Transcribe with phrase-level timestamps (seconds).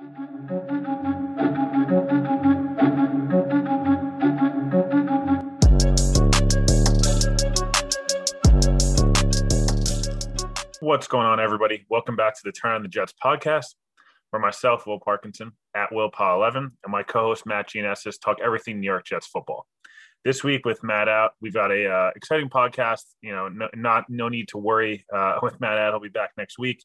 [0.00, 0.08] What's
[11.06, 11.84] going on, everybody?
[11.90, 13.74] Welcome back to the Turn on the Jets podcast,
[14.30, 19.04] where myself, Will Parkinson, at WillPaw11, and my co-host Matt Giannessis talk everything New York
[19.04, 19.66] Jets football.
[20.22, 23.04] This week with Matt out, we've got a uh, exciting podcast.
[23.22, 25.94] You know, no, not no need to worry uh, with Matt out.
[25.94, 26.84] He'll be back next week,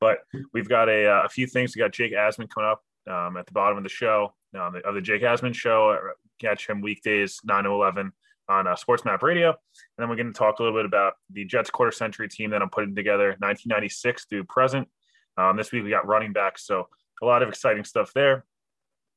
[0.00, 0.18] but
[0.54, 1.74] we've got a, uh, a few things.
[1.74, 4.94] We got Jake Asman coming up um, at the bottom of the show um, of
[4.94, 5.98] the Jake Asman show.
[6.40, 8.12] Catch him weekdays nine to eleven
[8.48, 9.48] on uh, Sports Map Radio.
[9.48, 9.56] And
[9.98, 12.62] then we're going to talk a little bit about the Jets quarter century team that
[12.62, 14.88] I'm putting together 1996 through present.
[15.36, 16.86] Um, this week we got running backs, so
[17.20, 18.44] a lot of exciting stuff there.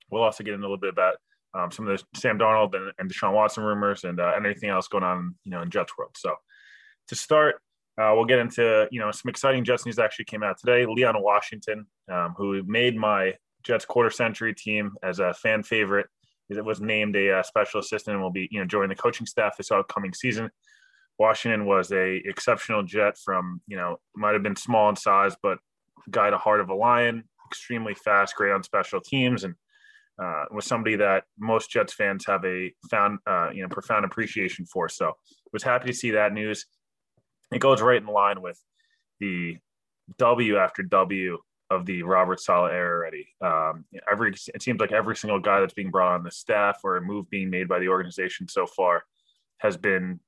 [0.10, 1.18] We'll also get in a little bit about
[1.54, 4.88] um, some of the Sam Darnold and, and Deshaun Watson rumors and, uh, anything else
[4.88, 6.12] going on, you know, in Jets world.
[6.16, 6.36] So
[7.08, 7.62] to start,
[8.00, 10.86] uh, we'll get into you know some exciting Jets news actually came out today.
[10.86, 13.34] Leon Washington, um, who made my
[13.64, 16.08] Jets quarter century team as a fan favorite,
[16.50, 19.26] it was named a uh, special assistant and will be you know joining the coaching
[19.26, 20.50] staff this upcoming season.
[21.18, 25.58] Washington was a exceptional Jet from you know might have been small in size, but
[26.10, 29.56] guy to heart of a lion, extremely fast, great on special teams, and
[30.22, 34.66] uh, was somebody that most Jets fans have a found uh, you know profound appreciation
[34.66, 34.90] for.
[34.90, 35.14] So
[35.54, 36.66] was happy to see that news.
[37.52, 38.60] It goes right in line with
[39.20, 39.58] the
[40.18, 41.38] W after W
[41.72, 43.28] of the Robert Saleh era already.
[43.42, 46.98] Um, every it seems like every single guy that's being brought on the staff or
[46.98, 49.04] a move being made by the organization so far
[49.60, 50.20] has been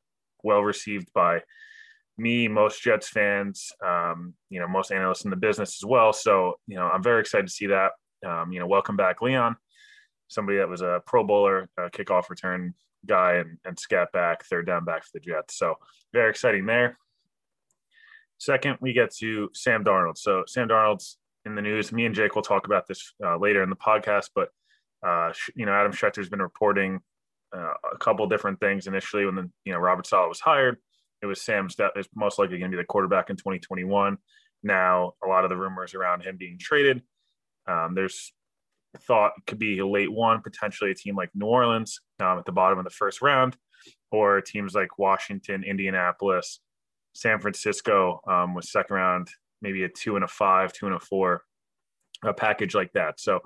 [0.43, 1.41] well received by
[2.17, 6.13] me, most Jets fans, um, you know, most analysts in the business as well.
[6.13, 7.91] So, you know, I'm very excited to see that.
[8.25, 9.55] Um, you know, welcome back, Leon,
[10.31, 12.73] somebody that was a Pro Bowler, a kickoff return
[13.05, 15.57] guy, and, and scat back, third down back for the Jets.
[15.57, 15.75] So,
[16.13, 16.97] very exciting there.
[18.37, 20.17] Second, we get to Sam Darnold.
[20.17, 21.91] So, Sam Darnold's in the news.
[21.91, 24.49] Me and Jake will talk about this uh, later in the podcast, but
[25.05, 27.01] uh, you know, Adam Schefter's been reporting
[27.55, 30.77] uh, a couple different things initially when the you know Robert Saleh was hired.
[31.21, 34.17] It was Sam's that is most likely going to be the quarterback in 2021.
[34.63, 37.01] Now, a lot of the rumors around him being traded.
[37.67, 38.33] Um, there's
[38.99, 42.51] thought could be a late one, potentially a team like New Orleans um, at the
[42.51, 43.57] bottom of the first round,
[44.11, 46.59] or teams like Washington, Indianapolis,
[47.13, 49.29] San Francisco um, with second round,
[49.61, 51.43] maybe a two and a five, two and a four,
[52.23, 53.19] a package like that.
[53.19, 53.41] So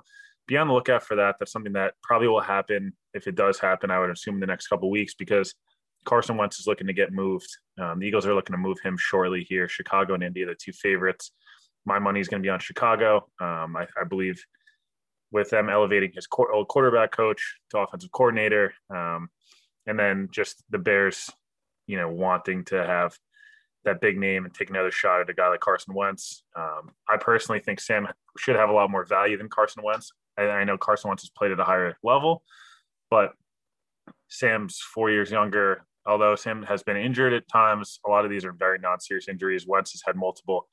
[0.46, 1.36] be on the lookout for that.
[1.38, 3.90] That's something that probably will happen if it does happen.
[3.90, 5.54] I would assume in the next couple weeks because
[6.04, 7.48] Carson Wentz is looking to get moved.
[7.80, 9.68] Um, the Eagles are looking to move him shortly here.
[9.68, 11.32] Chicago and Indy, the two favorites.
[11.84, 13.28] My money is going to be on Chicago.
[13.40, 14.42] Um, I, I, believe
[15.32, 19.28] with them elevating his old quarterback coach to offensive coordinator, um,
[19.86, 21.30] and then just the Bears,
[21.86, 23.16] you know, wanting to have
[23.84, 26.42] that big name and take another shot at a guy like Carson Wentz.
[26.56, 30.10] Um, I personally think Sam should have a lot more value than Carson Wentz.
[30.36, 32.42] I, I know Carson Wentz has played at a higher level,
[33.10, 33.32] but
[34.28, 35.84] Sam's four years younger.
[36.04, 39.66] Although Sam has been injured at times, a lot of these are very non-serious injuries.
[39.66, 40.68] Wentz has had multiple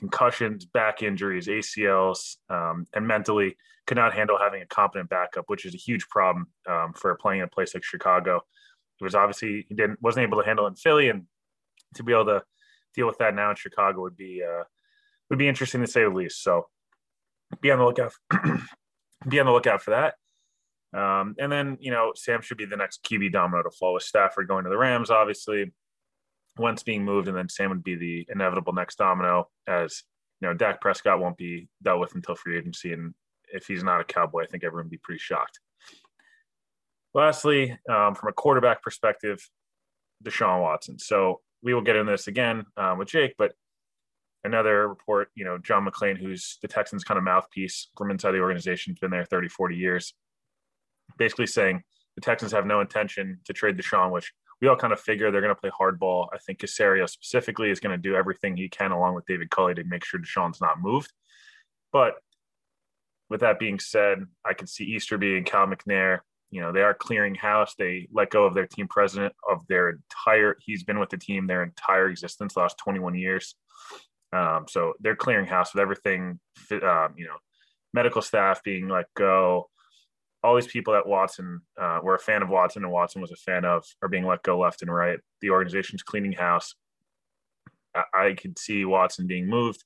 [0.00, 5.64] concussions, back injuries, ACLs, um, and mentally could not handle having a competent backup, which
[5.64, 8.40] is a huge problem um, for playing in a place like Chicago.
[9.00, 11.26] It was obviously he didn't wasn't able to handle in Philly, and
[11.94, 12.42] to be able to
[12.94, 14.64] deal with that now in Chicago would be uh,
[15.28, 16.42] would be interesting to say the least.
[16.42, 16.68] So
[17.60, 18.12] be on the lookout.
[19.28, 20.14] be on the lookout for that.
[20.92, 24.02] Um, and then you know Sam should be the next QB domino to fall with
[24.02, 25.72] Stafford going to the Rams, obviously.
[26.58, 30.02] Wentz being moved, and then Sam would be the inevitable next domino, as
[30.40, 33.14] you know Dak Prescott won't be dealt with until free agency, and
[33.52, 35.60] if he's not a Cowboy, I think everyone would be pretty shocked.
[37.14, 39.40] Lastly, um, from a quarterback perspective,
[40.24, 40.98] Deshaun Watson.
[40.98, 43.52] So we will get into this again um, with Jake, but
[44.44, 48.40] another report, you know, John McClain, who's the Texans kind of mouthpiece from inside the
[48.40, 50.14] organization, has been there 30, 40 years,
[51.18, 51.82] basically saying
[52.14, 55.40] the Texans have no intention to trade Deshaun, which we all kind of figure they're
[55.40, 56.28] going to play hardball.
[56.32, 59.74] I think Caserio specifically is going to do everything he can along with David Culley
[59.74, 61.12] to make sure Deshaun's not moved.
[61.92, 62.14] But
[63.30, 66.20] with that being said, I can see Easterby and Cal McNair.
[66.50, 67.74] You know, they are clearing house.
[67.78, 71.46] They let go of their team president of their entire, he's been with the team
[71.46, 73.54] their entire existence, last 21 years.
[74.32, 76.38] Um, so they're clearing house with everything,
[76.82, 77.36] um, you know,
[77.94, 79.70] medical staff being let go,
[80.42, 83.36] all these people that Watson uh, were a fan of Watson and Watson was a
[83.36, 85.18] fan of are being let go left and right.
[85.40, 86.74] The organization's cleaning house.
[87.94, 89.84] I, I could see Watson being moved,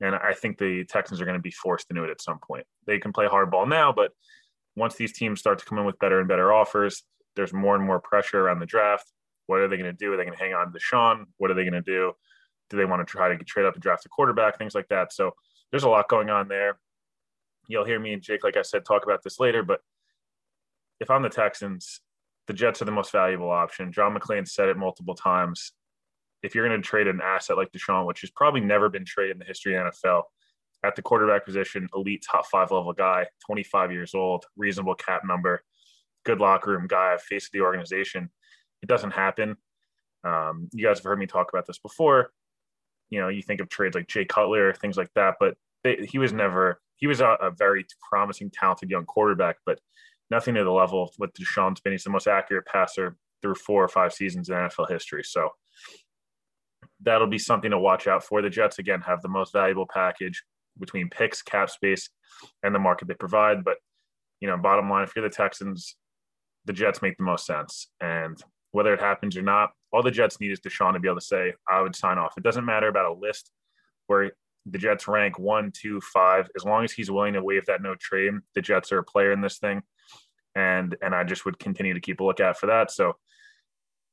[0.00, 2.38] and I think the Texans are going to be forced to do it at some
[2.38, 2.66] point.
[2.86, 4.12] They can play hardball now, but
[4.76, 7.02] once these teams start to come in with better and better offers,
[7.36, 9.10] there's more and more pressure around the draft.
[9.46, 10.12] What are they going to do?
[10.12, 11.26] Are they going to hang on to Sean?
[11.36, 12.12] What are they going to do?
[12.70, 14.56] Do they want to try to trade up and draft a quarterback?
[14.56, 15.12] Things like that.
[15.12, 15.32] So
[15.70, 16.78] there's a lot going on there.
[17.68, 19.62] You'll hear me and Jake, like I said, talk about this later.
[19.62, 19.80] But
[21.00, 22.00] if I'm the Texans,
[22.46, 23.92] the Jets are the most valuable option.
[23.92, 25.72] John McClain said it multiple times.
[26.42, 29.36] If you're going to trade an asset like Deshaun, which has probably never been traded
[29.36, 30.22] in the history of the NFL,
[30.84, 35.62] at the quarterback position, elite top five level guy, 25 years old, reasonable cap number,
[36.24, 38.30] good locker room guy, face of the organization.
[38.82, 39.56] It doesn't happen.
[40.24, 42.32] Um, you guys have heard me talk about this before.
[43.10, 45.54] You know, you think of trades like Jay Cutler, things like that, but
[45.84, 49.80] they, he was never he was a, a, very promising, talented young quarterback, but
[50.30, 51.92] nothing to the level of what Deshaun's been.
[51.92, 55.24] He's the most accurate passer through four or five seasons in NFL history.
[55.24, 55.48] So
[57.00, 58.40] that'll be something to watch out for.
[58.40, 60.44] The Jets again have the most valuable package
[60.78, 62.08] between picks, cap space,
[62.62, 63.64] and the market they provide.
[63.64, 63.78] But
[64.38, 65.96] you know, bottom line, if you're the Texans,
[66.66, 67.88] the Jets make the most sense.
[68.00, 68.40] And
[68.70, 71.26] whether it happens or not, all the Jets need is Deshaun to be able to
[71.26, 72.34] say, I would sign off.
[72.38, 73.50] It doesn't matter about a list
[74.06, 74.30] where
[74.66, 76.48] the Jets rank one, two, five.
[76.56, 79.32] As long as he's willing to waive that no trade, the Jets are a player
[79.32, 79.82] in this thing,
[80.54, 82.90] and and I just would continue to keep a lookout for that.
[82.90, 83.16] So,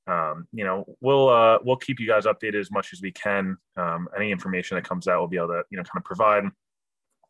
[0.07, 3.57] um, you know, we'll uh, we'll keep you guys updated as much as we can.
[3.77, 6.45] Um, any information that comes out, we'll be able to you know kind of provide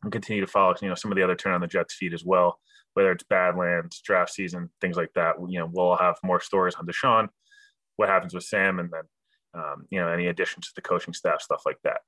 [0.04, 2.14] and continue to follow you know some of the other turn on the Jets feed
[2.14, 2.60] as well,
[2.94, 5.36] whether it's Badlands, draft season, things like that.
[5.48, 7.28] You know, we'll have more stories on Deshaun,
[7.98, 9.04] what happens with Sam, and then
[9.54, 12.00] um, you know any additions to the coaching staff, stuff like that.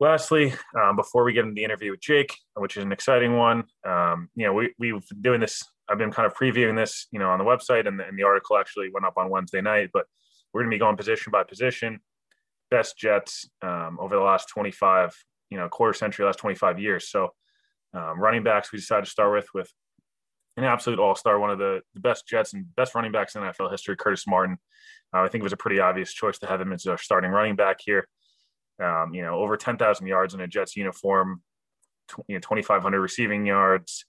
[0.00, 3.64] Lastly, um, before we get into the interview with Jake, which is an exciting one,
[3.86, 5.62] um, you know, we, we've been doing this.
[5.88, 8.24] I've been kind of previewing this, you know, on the website, and the, and the
[8.24, 9.90] article actually went up on Wednesday night.
[9.92, 10.06] But
[10.52, 12.00] we're going to be going position by position,
[12.70, 15.14] best Jets um, over the last 25,
[15.50, 17.08] you know, quarter century, last 25 years.
[17.08, 17.30] So,
[17.92, 19.72] um, running backs, we decided to start with with
[20.56, 23.42] an absolute all star, one of the, the best Jets and best running backs in
[23.42, 24.58] NFL history, Curtis Martin.
[25.14, 27.30] Uh, I think it was a pretty obvious choice to have him as our starting
[27.30, 28.08] running back here
[28.82, 31.42] um, you know, over 10,000 yards in a Jets uniform,
[32.08, 34.04] tw- you know, 2,500 receiving yards,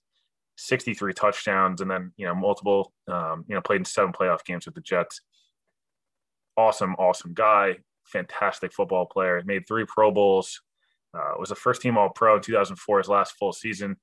[0.56, 4.66] 63 touchdowns, and then, you know, multiple, um, you know, played in seven playoff games
[4.66, 5.20] with the Jets.
[6.56, 9.42] Awesome, awesome guy, fantastic football player.
[9.44, 10.60] Made three Pro Bowls,
[11.14, 13.96] uh, was a first team All Pro in 2004, his last full season.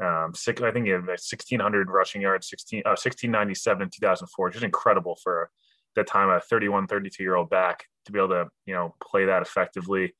[0.00, 4.64] Um, six, I think he had 1,600 rushing yards, 16, uh, 1,697 in 2004, just
[4.64, 5.50] incredible for
[5.96, 9.26] that time a 31, 32 year old back to be able to, you know, play
[9.26, 10.14] that effectively.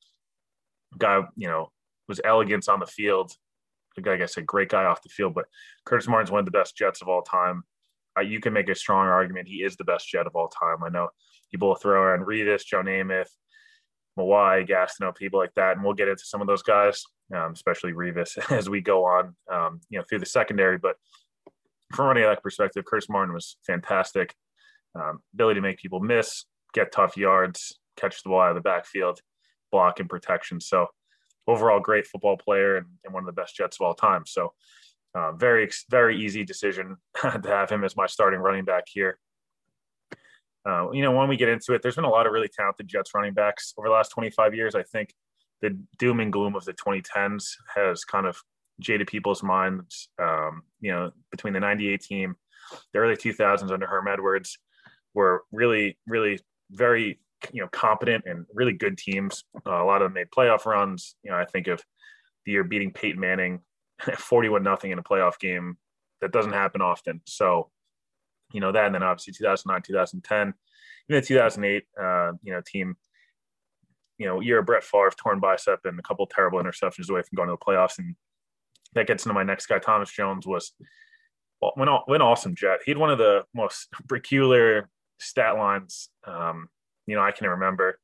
[0.98, 1.70] Guy, you know,
[2.08, 3.32] was elegance on the field.
[3.96, 5.46] Like I said, great guy off the field, but
[5.84, 7.64] Curtis Martin's one of the best Jets of all time.
[8.18, 10.82] Uh, you can make a strong argument he is the best Jet of all time.
[10.82, 11.08] I know
[11.50, 13.28] people throw around Revis, Joe Namath,
[14.18, 17.02] Mawae, Gastineau, people like that, and we'll get into some of those guys,
[17.34, 20.78] um, especially Revis, as we go on, um, you know, through the secondary.
[20.78, 20.96] But
[21.92, 24.34] from a running back perspective, Curtis Martin was fantastic
[24.94, 26.44] um, ability to make people miss,
[26.74, 29.20] get tough yards, catch the ball out of the backfield,
[29.70, 30.60] block and protection.
[30.60, 30.86] So
[31.46, 34.24] overall, great football player and, and one of the best Jets of all time.
[34.26, 34.52] So
[35.14, 39.18] uh, very, very easy decision to have him as my starting running back here.
[40.68, 42.86] Uh, you know, when we get into it, there's been a lot of really talented
[42.86, 44.74] Jets running backs over the last 25 years.
[44.74, 45.14] I think
[45.62, 47.44] the doom and gloom of the 2010s
[47.74, 48.38] has kind of
[48.78, 50.08] jaded people's minds.
[50.20, 52.36] Um, you know, between the 98 team,
[52.92, 54.58] the early 2000s under Herm Edwards,
[55.14, 56.40] were really, really
[56.70, 57.18] very,
[57.52, 59.44] you know, competent and really good teams.
[59.66, 61.16] Uh, a lot of them made playoff runs.
[61.22, 61.82] You know, I think of
[62.44, 63.60] the year beating Peyton Manning
[64.16, 65.76] 41 nothing in a playoff game.
[66.20, 67.20] That doesn't happen often.
[67.26, 67.70] So,
[68.52, 70.54] you know, that, and then obviously 2009, 2010,
[71.08, 72.96] even the 2008, uh, you know, team,
[74.18, 77.36] you know, year of Brett Favre, torn bicep and a couple terrible interceptions away from
[77.36, 77.98] going to the playoffs.
[77.98, 78.16] And
[78.94, 80.72] that gets into my next guy, Thomas Jones was
[81.74, 82.80] when, when awesome jet.
[82.84, 84.88] He had one of the most peculiar
[85.20, 86.68] stat lines, um,
[87.06, 87.98] you know, I can remember.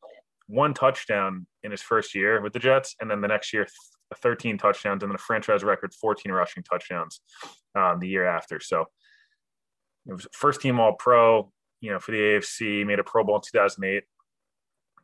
[0.49, 3.67] one touchdown in his first year with the Jets, and then the next year,
[4.23, 7.21] 13 touchdowns, and then a franchise record 14 rushing touchdowns
[7.75, 8.61] um, the year after.
[8.61, 8.85] So
[10.07, 12.87] it was first team All Pro, you know, for the AFC.
[12.87, 14.05] Made a Pro Bowl in 2008.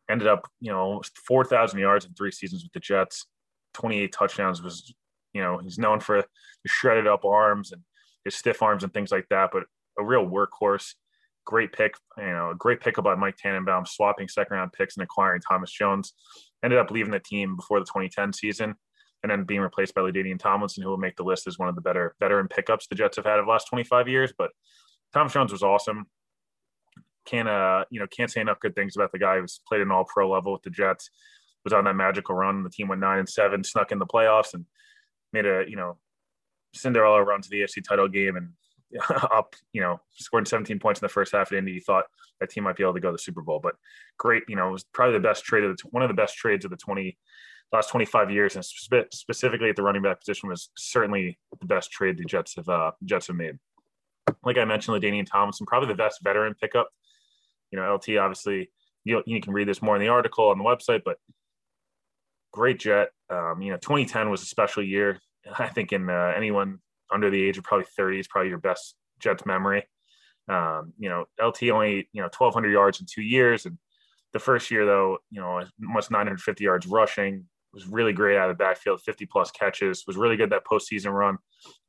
[0.09, 3.27] Ended up, you know, almost 4,000 yards in three seasons with the Jets.
[3.75, 4.95] 28 touchdowns was,
[5.33, 7.83] you know, he's known for the shredded up arms and
[8.25, 9.65] his stiff arms and things like that, but
[9.99, 10.95] a real workhorse
[11.45, 15.05] great pick, you know, a great pickup by Mike Tannenbaum, swapping second round picks and
[15.05, 16.15] acquiring Thomas Jones.
[16.63, 18.75] Ended up leaving the team before the 2010 season
[19.23, 21.75] and then being replaced by LaDainian Tomlinson, who will make the list as one of
[21.75, 24.33] the better veteran pickups the Jets have had of the last 25 years.
[24.37, 24.51] But
[25.13, 26.07] Thomas Jones was awesome.
[27.25, 29.93] Can't uh, you know, can't say enough good things about the guy who's played an
[29.93, 31.11] all pro level with the Jets,
[31.65, 32.65] was on that magical run.
[32.65, 34.65] The team went nine and seven, snuck in the playoffs and
[35.33, 35.99] made a, you know,
[36.75, 38.51] Cinderella run to the AFC title game and
[39.33, 41.73] up, you know, scored 17 points in the first half at Indy.
[41.73, 42.05] You thought
[42.41, 43.75] that team might be able to go to the Super Bowl, but
[44.19, 46.37] great, you know, it was probably the best trade of the, one of the best
[46.37, 47.17] trades of the 20
[47.73, 51.91] last 25 years, and spe- specifically at the running back position was certainly the best
[51.91, 53.59] trade the Jets have uh, Jets have made.
[54.45, 56.91] Like I mentioned, LaDainian Tomlinson, probably the best veteran pickup.
[57.71, 58.71] You know, LT obviously
[59.05, 61.17] you you can read this more in the article on the website, but
[62.53, 63.09] great Jet.
[63.31, 65.19] Um, you know, 2010 was a special year.
[65.59, 66.81] I think in uh, anyone
[67.13, 69.87] under the age of probably 30 is probably your best Jets memory.
[70.49, 73.67] Um, you know, LT only, you know, 1,200 yards in two years.
[73.67, 73.79] And
[74.33, 78.59] the first year, though, you know, almost 950 yards rushing, was really great out of
[78.59, 81.39] the backfield, 50 plus catches, was really good that postseason run,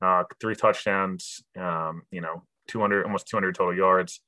[0.01, 4.21] uh, three touchdowns, um, you know, 200, almost 200 total yards.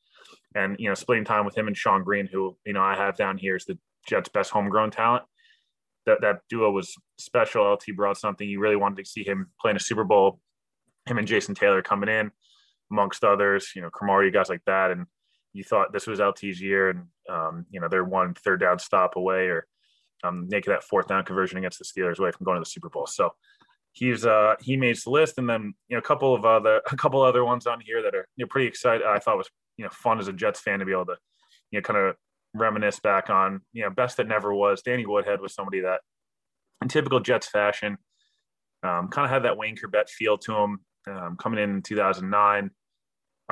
[0.53, 3.17] And, you know, splitting time with him and Shonn Greene, who, you know, I have
[3.17, 5.23] down here is the Jets' best homegrown talent.
[6.05, 7.71] That, that duo was special.
[7.71, 8.47] LT brought something.
[8.47, 10.39] You really wanted to see him playing a Super Bowl
[11.05, 12.31] him and Jason Taylor coming in,
[12.91, 14.91] amongst others, you know, Cromartie, guys like that.
[14.91, 15.05] And
[15.53, 19.15] you thought this was LT's year and, um, you know, they're one third down stop
[19.15, 19.65] away or
[20.23, 22.89] um, making that fourth down conversion against the Steelers away from going to the Super
[22.89, 23.07] Bowl.
[23.07, 23.31] So
[23.93, 25.37] he's, uh, he made the list.
[25.37, 28.15] And then, you know, a couple of other, a couple other ones on here that
[28.15, 29.05] are, you know, pretty excited.
[29.05, 31.17] I thought was, you know, fun as a Jets fan to be able to,
[31.71, 32.15] you know, kind of
[32.53, 34.81] reminisce back on, you know, best that never was.
[34.81, 36.01] Danny Woodhead was somebody that
[36.81, 37.97] in typical Jets fashion,
[38.83, 42.71] um, kind of had that Wayne Chrebet feel to him um, coming in in 2009,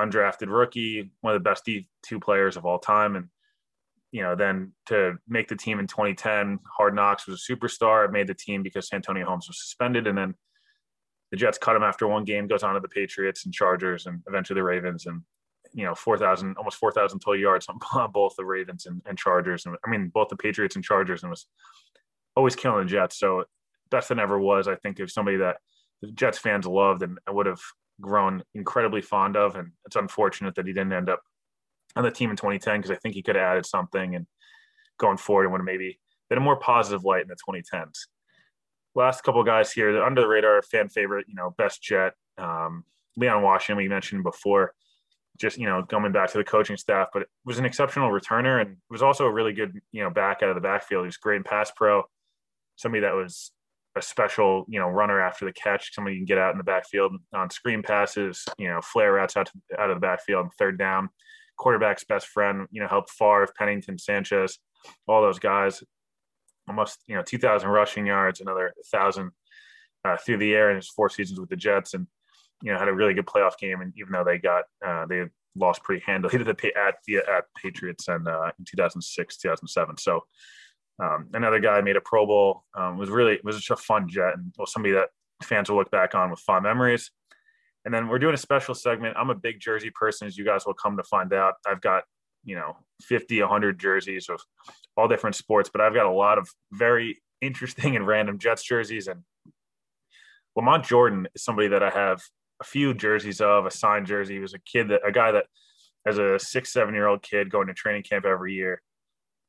[0.00, 3.16] undrafted rookie, one of the best D2 players of all time.
[3.16, 3.28] And,
[4.12, 8.04] you know, then to make the team in 2010, Hard Knocks was a superstar.
[8.04, 10.06] It made the team because Santonio Holmes was suspended.
[10.06, 10.34] And then
[11.30, 14.20] the Jets cut him after one game, goes on to the Patriots and Chargers and
[14.28, 15.06] eventually the Ravens.
[15.06, 15.22] And,
[15.72, 19.66] you know, 4,000, almost 4,000 total yards on both the Ravens and, and Chargers.
[19.66, 21.46] And I mean, both the Patriots and Chargers and was
[22.36, 23.18] always killing the Jets.
[23.18, 23.44] So
[23.90, 25.58] best than ever was, I think, of somebody that–
[26.06, 27.60] the Jets fans loved and would have
[28.00, 29.56] grown incredibly fond of.
[29.56, 31.22] And it's unfortunate that he didn't end up
[31.96, 34.26] on the team in 2010 because I think he could have added something and
[34.98, 38.06] going forward and would have maybe been a more positive light in the 2010s.
[38.94, 42.84] Last couple guys here, under the radar, fan favorite, you know, best Jet, um,
[43.16, 44.72] Leon Washington, we mentioned before,
[45.36, 48.76] just, you know, coming back to the coaching staff, but was an exceptional returner and
[48.88, 51.04] was also a really good, you know, back out of the backfield.
[51.04, 52.04] He was great in pass pro,
[52.76, 53.50] somebody that was
[53.96, 56.64] a special, you know, runner after the catch, somebody you can get out in the
[56.64, 60.78] backfield on screen passes, you know, flare routes out, to, out of the backfield, third
[60.78, 61.08] down.
[61.56, 64.58] Quarterback's best friend, you know, helped Favre, Pennington, Sanchez,
[65.06, 65.82] all those guys.
[66.68, 69.30] Almost, you know, 2,000 rushing yards, another 1,000
[70.04, 72.06] uh, through the air in his four seasons with the Jets, and
[72.62, 73.80] you know, had a really good playoff game.
[73.80, 75.24] And even though they got uh, they
[75.56, 80.24] lost pretty handily to the at the at Patriots and uh, in 2006, 2007, so
[81.02, 82.64] um, another guy made a Pro Bowl.
[82.74, 85.08] Um, was really was just a fun jet and was somebody that
[85.42, 87.10] fans will look back on with fond memories.
[87.84, 89.16] And then we're doing a special segment.
[89.18, 91.54] I'm a big jersey person, as you guys will come to find out.
[91.66, 92.04] I've got
[92.44, 94.40] you know 50, 100 jerseys of
[94.96, 99.08] all different sports, but I've got a lot of very interesting and random Jets jerseys.
[99.08, 99.22] And
[100.56, 102.22] Lamont Jordan is somebody that I have
[102.60, 104.34] a few jerseys of, a signed jersey.
[104.34, 105.46] He was a kid that a guy that
[106.06, 108.80] as a six, seven year old kid going to training camp every year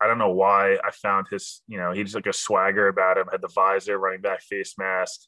[0.02, 3.28] I don't know why I found his, you know, he's like a swagger about him,
[3.32, 5.22] had the visor, running back face mask,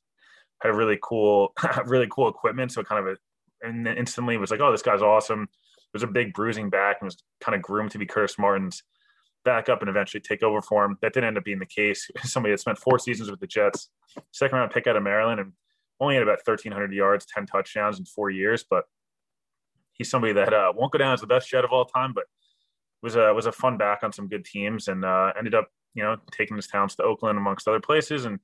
[0.61, 1.53] had really cool,
[1.85, 2.71] really cool equipment.
[2.71, 5.47] So kind of a, and then instantly was like, oh, this guy's awesome.
[5.93, 8.83] There's a big bruising back and was kind of groomed to be Curtis Martin's
[9.45, 10.97] backup and eventually take over for him.
[11.01, 12.09] That didn't end up being the case.
[12.23, 13.89] Somebody that spent four seasons with the Jets,
[14.31, 15.53] second round pick out of Maryland, and
[15.99, 18.65] only had about 1,300 yards, 10 touchdowns in four years.
[18.69, 18.83] But
[19.93, 22.25] he's somebody that uh, won't go down as the best Jet of all time, but
[23.01, 26.03] was a was a fun back on some good teams and uh, ended up you
[26.03, 28.39] know taking his talents to Oakland amongst other places and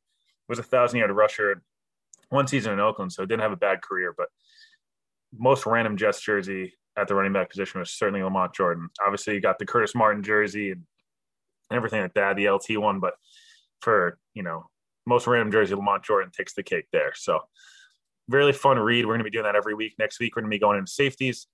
[0.48, 1.62] was a thousand yard rusher
[2.30, 4.14] one season in Oakland, so didn't have a bad career.
[4.16, 4.28] But
[5.38, 8.90] most random Jets jersey at the running back position was certainly Lamont Jordan.
[9.06, 10.84] Obviously, you got the Curtis Martin jersey and
[11.72, 13.00] everything like that, the LT one.
[13.00, 13.14] But
[13.82, 14.70] for you know
[15.06, 17.14] most random jersey, Lamont Jordan takes the cake there.
[17.16, 17.40] So
[18.30, 19.06] really fun read.
[19.06, 19.94] We're going to be doing that every week.
[20.00, 21.48] Next week, we're going to be going into safeties.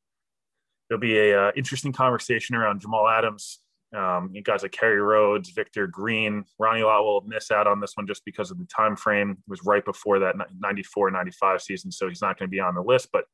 [0.90, 3.60] There'll be a uh, interesting conversation around Jamal Adams.
[3.96, 7.94] Um, you guys like Kerry Rhodes, Victor Green, Ronnie Lott will miss out on this
[7.96, 9.32] one just because of the time frame.
[9.32, 12.76] It was right before that 94, 95 season, so he's not going to be on
[12.76, 13.10] the list.
[13.12, 13.26] But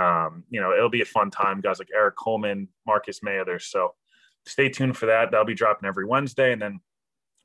[0.00, 1.60] um, you know, it'll be a fun time.
[1.60, 3.66] Guys like Erik Coleman, Marcus Maye, others.
[3.66, 3.94] So
[4.46, 5.30] stay tuned for that.
[5.30, 6.80] That'll be dropping every Wednesday, and then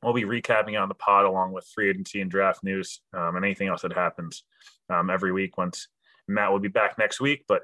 [0.01, 3.45] we'll be recapping on the pod along with free agency and draft news um, and
[3.45, 4.43] anything else that happens
[4.89, 5.57] um, every week.
[5.57, 5.87] Once
[6.27, 7.63] Matt will be back next week, but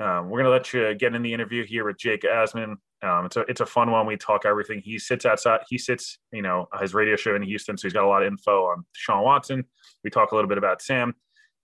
[0.00, 2.76] um, we're gonna let you get in the interview here with Jake Asman.
[3.02, 4.06] Um, it's a it's a fun one.
[4.06, 4.80] We talk everything.
[4.80, 5.60] He sits outside.
[5.68, 8.28] He sits, you know, his radio show in Houston, so he's got a lot of
[8.28, 9.64] info on Sean Watson.
[10.04, 11.14] We talk a little bit about Sam,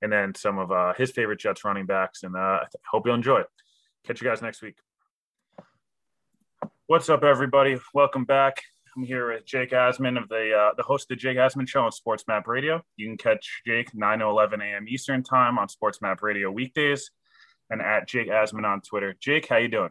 [0.00, 2.22] and then some of uh, his favorite Jets running backs.
[2.22, 3.46] And uh, I hope you'll enjoy it.
[4.04, 4.76] Catch you guys next week.
[6.86, 7.78] What's up, everybody?
[7.94, 8.62] Welcome back.
[8.96, 11.84] I'm here with Jake Asman of the uh, the host of the Jake Asman Show
[11.84, 12.82] on Sports Map Radio.
[12.96, 14.86] You can catch Jake 9 11 a.m.
[14.88, 17.10] Eastern Time on Sports Map Radio weekdays,
[17.70, 19.14] and at Jake Asman on Twitter.
[19.20, 19.90] Jake, how you doing?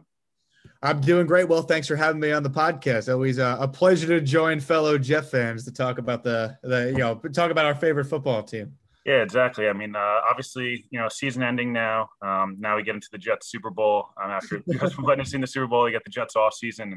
[0.82, 1.48] I'm doing great.
[1.48, 3.12] Well, thanks for having me on the podcast.
[3.12, 6.98] Always uh, a pleasure to join fellow Jeff fans to talk about the the you
[6.98, 8.72] know talk about our favorite football team.
[9.04, 9.68] Yeah, exactly.
[9.68, 12.10] I mean, uh, obviously, you know, season ending now.
[12.20, 14.10] Um, now we get into the Jets Super Bowl.
[14.22, 16.92] Um, after because we've witnessing the Super Bowl, you get the Jets off season.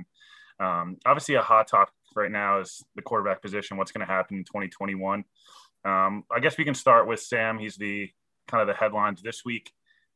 [0.60, 3.78] And um, obviously, a hot topic right now is the quarterback position.
[3.78, 5.24] What's going to happen in 2021?
[5.84, 7.58] Um, I guess we can start with Sam.
[7.58, 8.10] He's the
[8.48, 9.72] kind of the headlines this week.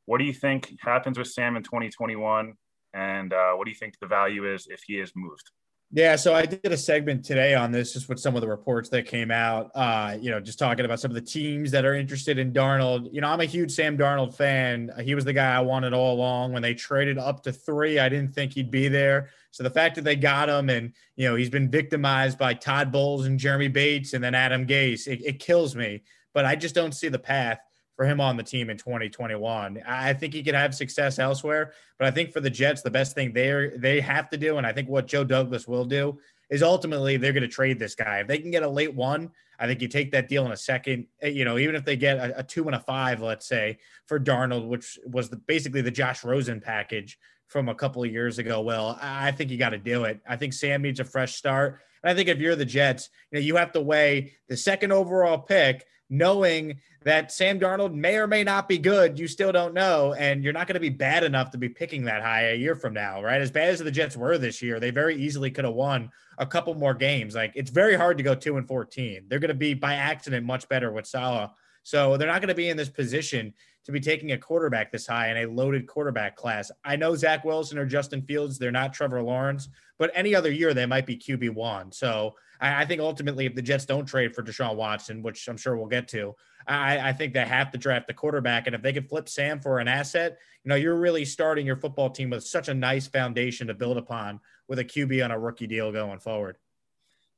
[0.09, 2.55] What do you think happens with Sam in 2021?
[2.95, 5.51] And uh, what do you think the value is if he is moved?
[5.91, 8.89] Yeah, so I did a segment today on this, just with some of the reports
[8.89, 9.69] that came out.
[9.75, 13.09] Uh, you know, just talking about some of the teams that are interested in Darnold.
[13.11, 14.91] You know, I'm a huge Sam Darnold fan.
[14.99, 16.53] He was the guy I wanted all along.
[16.53, 19.29] When they traded up to three, I didn't think he'd be there.
[19.51, 22.91] So the fact that they got him, and you know, he's been victimized by Todd
[22.91, 26.01] Bowles and Jeremy Bates, and then Adam Gase, it, it kills me.
[26.33, 27.59] But I just don't see the path
[27.99, 29.83] for him on the team in 2021.
[29.85, 33.13] I think he could have success elsewhere, but I think for the Jets, the best
[33.13, 36.17] thing they they have to do, and I think what Joe Douglas will do,
[36.49, 38.19] is ultimately they're going to trade this guy.
[38.19, 40.57] If they can get a late one, I think you take that deal in a
[40.57, 41.07] second.
[41.21, 43.79] Eh, you know, even if they get a, a two and a five, let's say
[44.05, 48.39] for Darnold, which was the, basically the Josh Rosen package from a couple of years
[48.39, 48.61] ago.
[48.61, 50.21] Well, I think you got to do it.
[50.25, 51.81] I think Sam needs a fresh start.
[52.01, 54.93] And I think if you're the Jets, you know, you have to weigh the second
[54.93, 59.19] overall pick knowing that Sam Darnold may or may not be good.
[59.19, 60.13] You still don't know.
[60.13, 62.75] And you're not going to be bad enough to be picking that high a year
[62.75, 63.41] from now, right?
[63.41, 66.45] As bad as the Jets were this year, they very easily could have won a
[66.45, 67.35] couple more games.
[67.35, 69.25] Like it's very hard to go two and 14.
[69.27, 71.51] They're going to be by accident much better with Saleh.
[71.83, 73.53] So they're not going to be in this position
[73.85, 76.71] to be taking a quarterback this high in a loaded quarterback class.
[76.83, 79.69] I know Zach Wilson or Justin Fields, they're not Trevor Lawrence,
[79.99, 81.93] but any other year they might be QB1.
[81.93, 85.57] So I, I think ultimately, if the Jets don't trade for Deshaun Watson, which I'm
[85.57, 86.35] sure we'll get to,
[86.65, 88.65] I, I think they have to draft the quarterback.
[88.65, 91.75] And if they could flip Sam for an asset, you know, you're really starting your
[91.75, 95.39] football team with such a nice foundation to build upon with a QB on a
[95.39, 96.57] rookie deal going forward.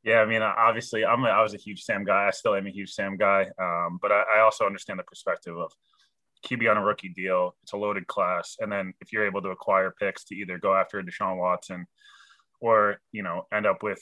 [0.04, 2.28] Yeah, I mean, obviously, I'm a, I was a huge Sam guy.
[2.28, 5.56] I still am a huge Sam guy, um, but I, I, also understand the perspective
[5.56, 5.72] of
[6.44, 7.56] QB on a rookie deal.
[7.62, 10.74] It's a loaded class, and then if you're able to acquire picks to either go
[10.74, 11.86] after Deshaun Watson
[12.62, 14.00] or you know end up with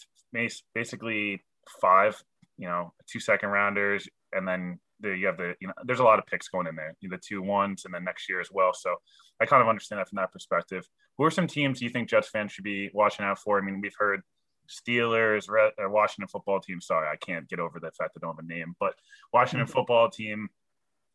[0.73, 1.41] basically
[1.81, 2.21] five,
[2.57, 6.03] you know, two second rounders, and then the, you have the you know there's a
[6.03, 8.71] lot of picks going in there, the two ones, and then next year as well.
[8.73, 8.95] So
[9.41, 10.87] I kind of understand that from that perspective.
[11.17, 13.57] Who are some teams you think Jets fans should be watching out for?
[13.57, 14.21] I mean, we've heard
[14.69, 16.79] Steelers, uh, Washington football team.
[16.81, 18.93] Sorry, I can't get over the fact I don't have a name, but
[19.33, 19.73] Washington mm-hmm.
[19.73, 20.49] football team,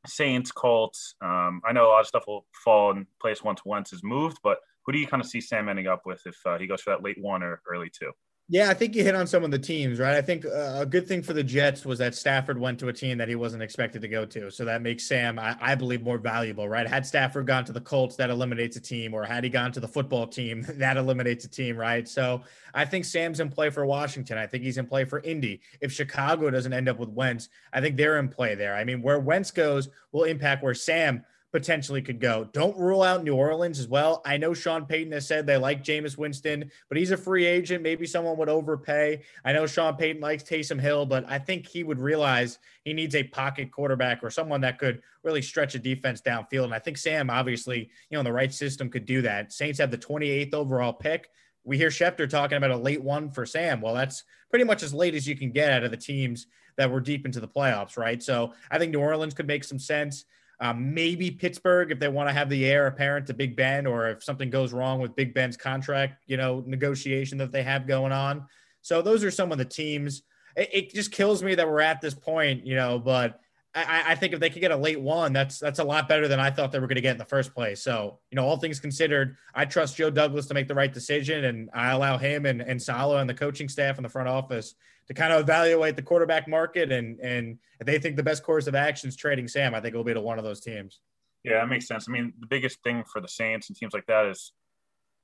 [0.07, 1.15] Saints, Colts.
[1.23, 4.39] Um, I know a lot of stuff will fall in place once once is moved,
[4.43, 6.81] but who do you kind of see Sam ending up with if uh, he goes
[6.83, 8.12] for that late one or early two?
[8.47, 10.16] Yeah, I think you hit on some of the teams, right?
[10.16, 12.92] I think uh, a good thing for the Jets was that Stafford went to a
[12.92, 14.51] team that he wasn't expected to go to.
[14.51, 16.87] So that makes Sam, I, I, believe, more valuable, right?
[16.87, 19.81] Had Stafford gone to the Colts, that eliminates a team, or had he gone to
[19.81, 22.07] the football team, that eliminates a team, right?
[22.07, 22.42] So
[22.75, 24.37] I think Sam's in play for Washington.
[24.37, 25.62] I think he's in play for Indy.
[25.81, 28.75] If Chicago doesn't end up with Wentz, I think they're in play there.
[28.75, 32.49] I mean, where Wentz goes will impact where Sam potentially could go.
[32.53, 34.23] Don't rule out New Orleans as well.
[34.27, 37.81] I know Sean Payton has said they like Jameis Winston, but he's a free agent.
[37.81, 39.23] Maybe someone would overpay.
[39.45, 43.14] I know Sean Payton likes Taysom Hill, but I think he would realize he needs
[43.14, 46.64] a pocket quarterback or someone that could really stretch a defense downfield.
[46.64, 49.53] And I think Sam, obviously, you know, in the right system could do that.
[49.53, 51.31] Saints have the 28th overall pick.
[51.62, 53.81] We hear Schefter talking about a late one for Sam.
[53.81, 56.90] Well, that's pretty much as late as you can get out of the teams that
[56.90, 58.21] were deep into the playoffs, right?
[58.21, 60.25] So I think New Orleans could make some sense.
[60.61, 64.09] Um, maybe Pittsburgh if they want to have the heir apparent to Big Ben, or
[64.09, 68.12] if something goes wrong with Big Ben's contract, you know, negotiation that they have going
[68.12, 68.47] on.
[68.83, 70.23] So those are some of the teams.
[70.57, 73.40] It, it just kills me that we're at this point, you know, but
[73.75, 76.29] I, I, think if they could get a late one, that's that's a lot better
[76.29, 77.83] than I thought they were going to get in the first place.
[77.83, 81.47] So, you know, all things considered, I trust Joe Douglas to make the right decision,
[81.47, 84.77] and I allow him and and Saleh and the coaching staff and the front office
[85.09, 86.93] to kind of evaluate the quarterback market.
[86.93, 89.95] And and if they think the best course of action is trading Sam, I think
[89.95, 91.01] it'll be to one of those teams.
[91.45, 92.07] Yeah, that makes sense.
[92.09, 94.53] I mean, the biggest thing for the Saints and teams like that is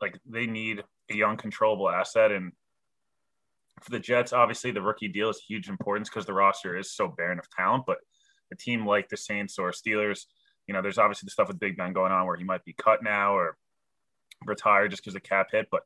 [0.01, 2.53] like they need a young, controllable asset, and
[3.81, 7.09] for the Jets, obviously the rookie deal is huge importance because the roster is so
[7.09, 7.99] barren of talent, but
[8.53, 10.27] a team like the Saints or Steelers,
[10.67, 12.75] you know, there's obviously the stuff with Big Ben going on where he might be
[12.75, 13.57] cut now or
[14.45, 15.69] retire just because the cap hit.
[15.71, 15.83] But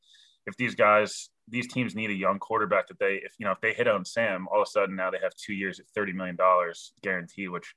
[0.47, 3.61] if these guys, these teams need a young quarterback that they, if you know, if
[3.61, 6.13] they hit on Sam, all of a sudden now they have two years at thirty
[6.13, 7.75] million dollars guaranteed, which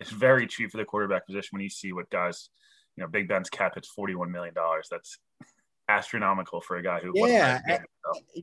[0.00, 2.48] is very cheap for the quarterback position when you see what guys,
[2.96, 4.88] you know, Big Ben's cap hits forty one million dollars.
[4.90, 5.18] That's
[5.88, 7.60] astronomical for a guy who yeah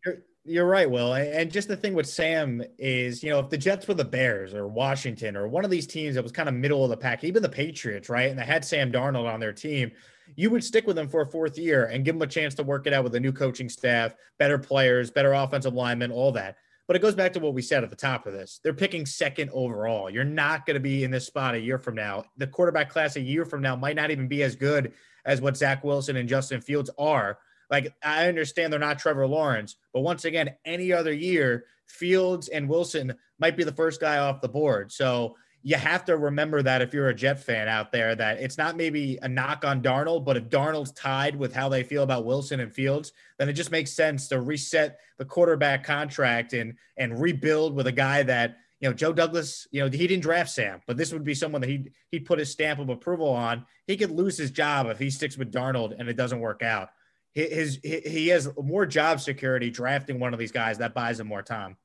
[0.06, 3.58] you're, you're right will and just the thing with sam is you know if the
[3.58, 6.56] jets were the bears or washington or one of these teams that was kind of
[6.56, 9.54] middle of the pack even the patriots right and they had sam darnold on their
[9.54, 9.91] team
[10.36, 12.63] you would stick with them for a fourth year and give them a chance to
[12.63, 16.58] work it out with a new coaching staff better players better offensive linemen all that
[16.89, 18.60] but it goes back to what we said at the top of this.
[18.63, 20.10] They're picking second overall.
[20.10, 22.24] You're not going to be in this spot a year from now.
[22.38, 25.56] The quarterback class a year from now might not even be as good as what
[25.56, 27.38] Zach Wilson and Justin Fields are.
[27.70, 32.68] Like, I understand they're not Trevor Lawrence, but once again, any other year, Fields and
[32.68, 34.92] Wilson might be the first guy off the board.
[34.92, 38.58] So you have to remember that if you're a Jet fan out there, that it's
[38.58, 42.26] not maybe a knock on Darnold, but if Darnold's tied with how they feel about
[42.26, 47.19] Wilson and Fields, then it just makes sense to reset the quarterback contract and and
[47.19, 49.67] rebuild with a guy that you know Joe Douglas.
[49.72, 52.39] You know he didn't draft Sam, but this would be someone that he he put
[52.39, 53.65] his stamp of approval on.
[53.86, 56.89] He could lose his job if he sticks with Darnold and it doesn't work out.
[57.34, 61.28] His, his he has more job security drafting one of these guys that buys him
[61.28, 61.76] more time.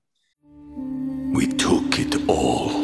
[1.33, 2.84] We took it all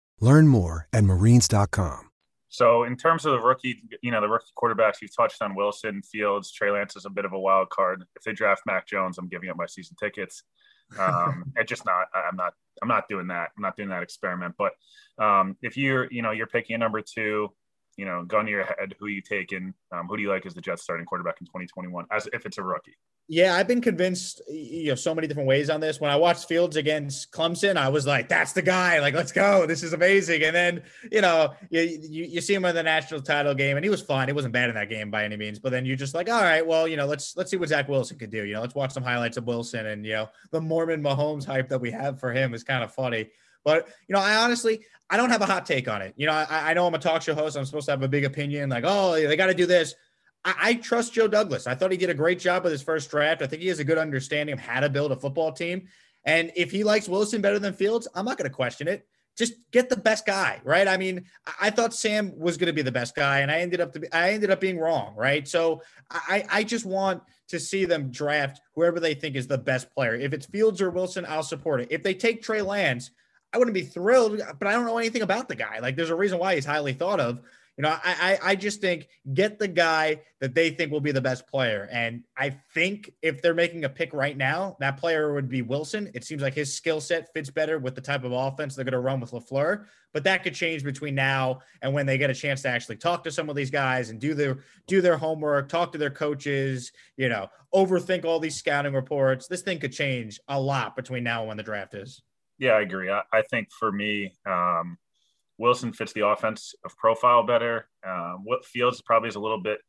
[0.21, 2.11] Learn more at marines.com.
[2.53, 6.01] So, in terms of the rookie, you know, the rookie quarterbacks, you've touched on Wilson,
[6.01, 8.03] Fields, Trey Lance is a bit of a wild card.
[8.17, 10.43] If they draft Mac Jones, I'm giving up my season tickets.
[10.99, 12.07] Um, it's just not.
[12.13, 12.53] I'm not.
[12.81, 13.51] I'm not doing that.
[13.55, 14.55] I'm not doing that experiment.
[14.57, 14.73] But
[15.23, 17.53] um, if you're, you know, you're picking a number two,
[17.97, 19.73] you know, gun to your head, who you taking?
[19.91, 22.05] Um, who do you like as the Jets starting quarterback in 2021?
[22.11, 22.95] As if it's a rookie.
[23.27, 26.01] Yeah, I've been convinced, you know, so many different ways on this.
[26.01, 28.99] When I watched Fields against Clemson, I was like, "That's the guy!
[28.99, 29.65] Like, let's go!
[29.65, 33.21] This is amazing!" And then, you know, you, you, you see him in the national
[33.21, 34.27] title game, and he was fine.
[34.27, 35.59] He wasn't bad in that game by any means.
[35.59, 37.87] But then you're just like, "All right, well, you know, let's let's see what Zach
[37.87, 38.43] Wilson could do.
[38.43, 41.69] You know, let's watch some highlights of Wilson." And you know, the Mormon Mahomes hype
[41.69, 43.29] that we have for him is kind of funny.
[43.63, 46.13] But you know, I honestly, I don't have a hot take on it.
[46.15, 47.57] You know, I, I know I'm a talk show host.
[47.57, 49.93] I'm supposed to have a big opinion, like, oh, they got to do this.
[50.43, 51.67] I, I, trust Joe Douglas.
[51.67, 53.41] I thought he did a great job with his first draft.
[53.41, 55.87] I think he has a good understanding of how to build a football team.
[56.23, 59.05] And if he likes Wilson better than Fields, I'm not going to question it.
[59.37, 60.87] Just get the best guy, right?
[60.87, 61.25] I mean,
[61.59, 63.99] I thought Sam was going to be the best guy, and I ended up to
[63.99, 65.47] be, I ended up being wrong, right?
[65.47, 69.89] So I, I just want to see them draft whoever they think is the best
[69.93, 70.15] player.
[70.15, 71.87] If it's Fields or Wilson, I'll support it.
[71.91, 73.11] If they take Trey Lance,
[73.53, 75.79] I wouldn't be thrilled, but I don't know anything about the guy.
[75.79, 77.41] Like, there's a reason why he's highly thought of.
[77.77, 81.21] You know, I, I just think get the guy that they think will be the
[81.21, 81.87] best player.
[81.91, 86.11] And I think if they're making a pick right now, that player would be Wilson.
[86.13, 88.91] It seems like his skill set fits better with the type of offense they're going
[88.91, 89.85] to run with LaFleur.
[90.13, 93.23] But that could change between now and when they get a chance to actually talk
[93.23, 96.91] to some of these guys and do their do their homework, talk to their coaches,
[97.15, 99.47] you know, overthink all these scouting reports.
[99.47, 102.21] This thing could change a lot between now and when the draft is.
[102.61, 103.09] Yeah, I agree.
[103.09, 104.99] I, I think for me, um,
[105.57, 107.87] Wilson fits the offense of profile better.
[108.07, 109.79] Um, what Fields probably is a little bit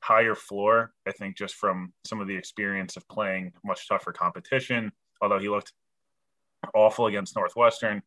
[0.00, 4.90] higher floor, I think, just from some of the experience of playing much tougher competition.
[5.20, 5.74] Although he looked
[6.74, 8.02] awful against Northwestern,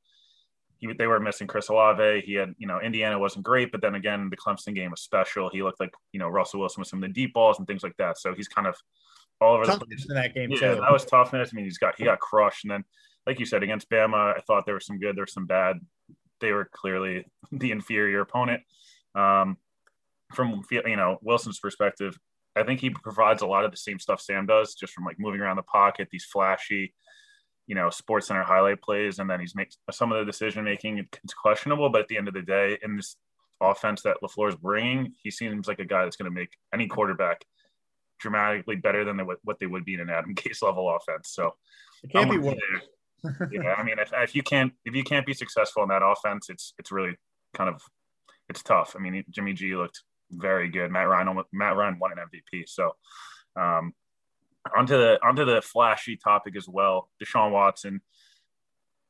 [0.80, 2.22] he, they were missing Chris Olave.
[2.26, 5.48] He had, you know, Indiana wasn't great, but then again, the Clemson game was special.
[5.52, 7.84] He looked like, you know, Russell Wilson with some of the deep balls and things
[7.84, 8.18] like that.
[8.18, 8.76] So he's kind of
[9.40, 10.08] all over the place.
[10.10, 10.82] in that game Yeah, too.
[10.82, 11.52] that was toughness.
[11.54, 12.84] I mean, he's got he got crushed, and then,
[13.26, 15.78] like you said, against Bama, I thought there was some good, there was some bad.
[16.40, 18.64] They were clearly the inferior opponent.
[19.16, 19.58] Um,
[20.34, 22.18] from you know Wilson's perspective,
[22.56, 25.20] I think he provides a lot of the same stuff Sam does, just from like
[25.20, 26.94] moving around the pocket, these flashy,
[27.68, 31.06] you know, Sports Center highlight plays, and then he's makes some of the decision making.
[31.24, 33.16] It's questionable, but at the end of the day, in this
[33.62, 36.88] offense that Lafleur is bringing, he seems like a guy that's going to make any
[36.88, 37.46] quarterback
[38.20, 41.30] dramatically better than they, what they would be in an Adam Gase level offense.
[41.30, 41.56] So
[42.04, 42.58] It can't be I'm worse.
[43.52, 46.50] yeah, I mean, if, if you can't if you can't be successful in that offense,
[46.50, 47.16] it's it's really
[47.54, 47.82] kind of
[48.50, 48.96] it's tough.
[48.96, 50.92] I mean, Jimmy G looked very good.
[50.92, 52.64] Matt Ryan Matt Ryan won an MVP.
[52.68, 52.96] So
[53.56, 53.94] um,
[54.76, 57.10] onto the onto the flashy topic as well.
[57.24, 58.02] Deshaun Watson.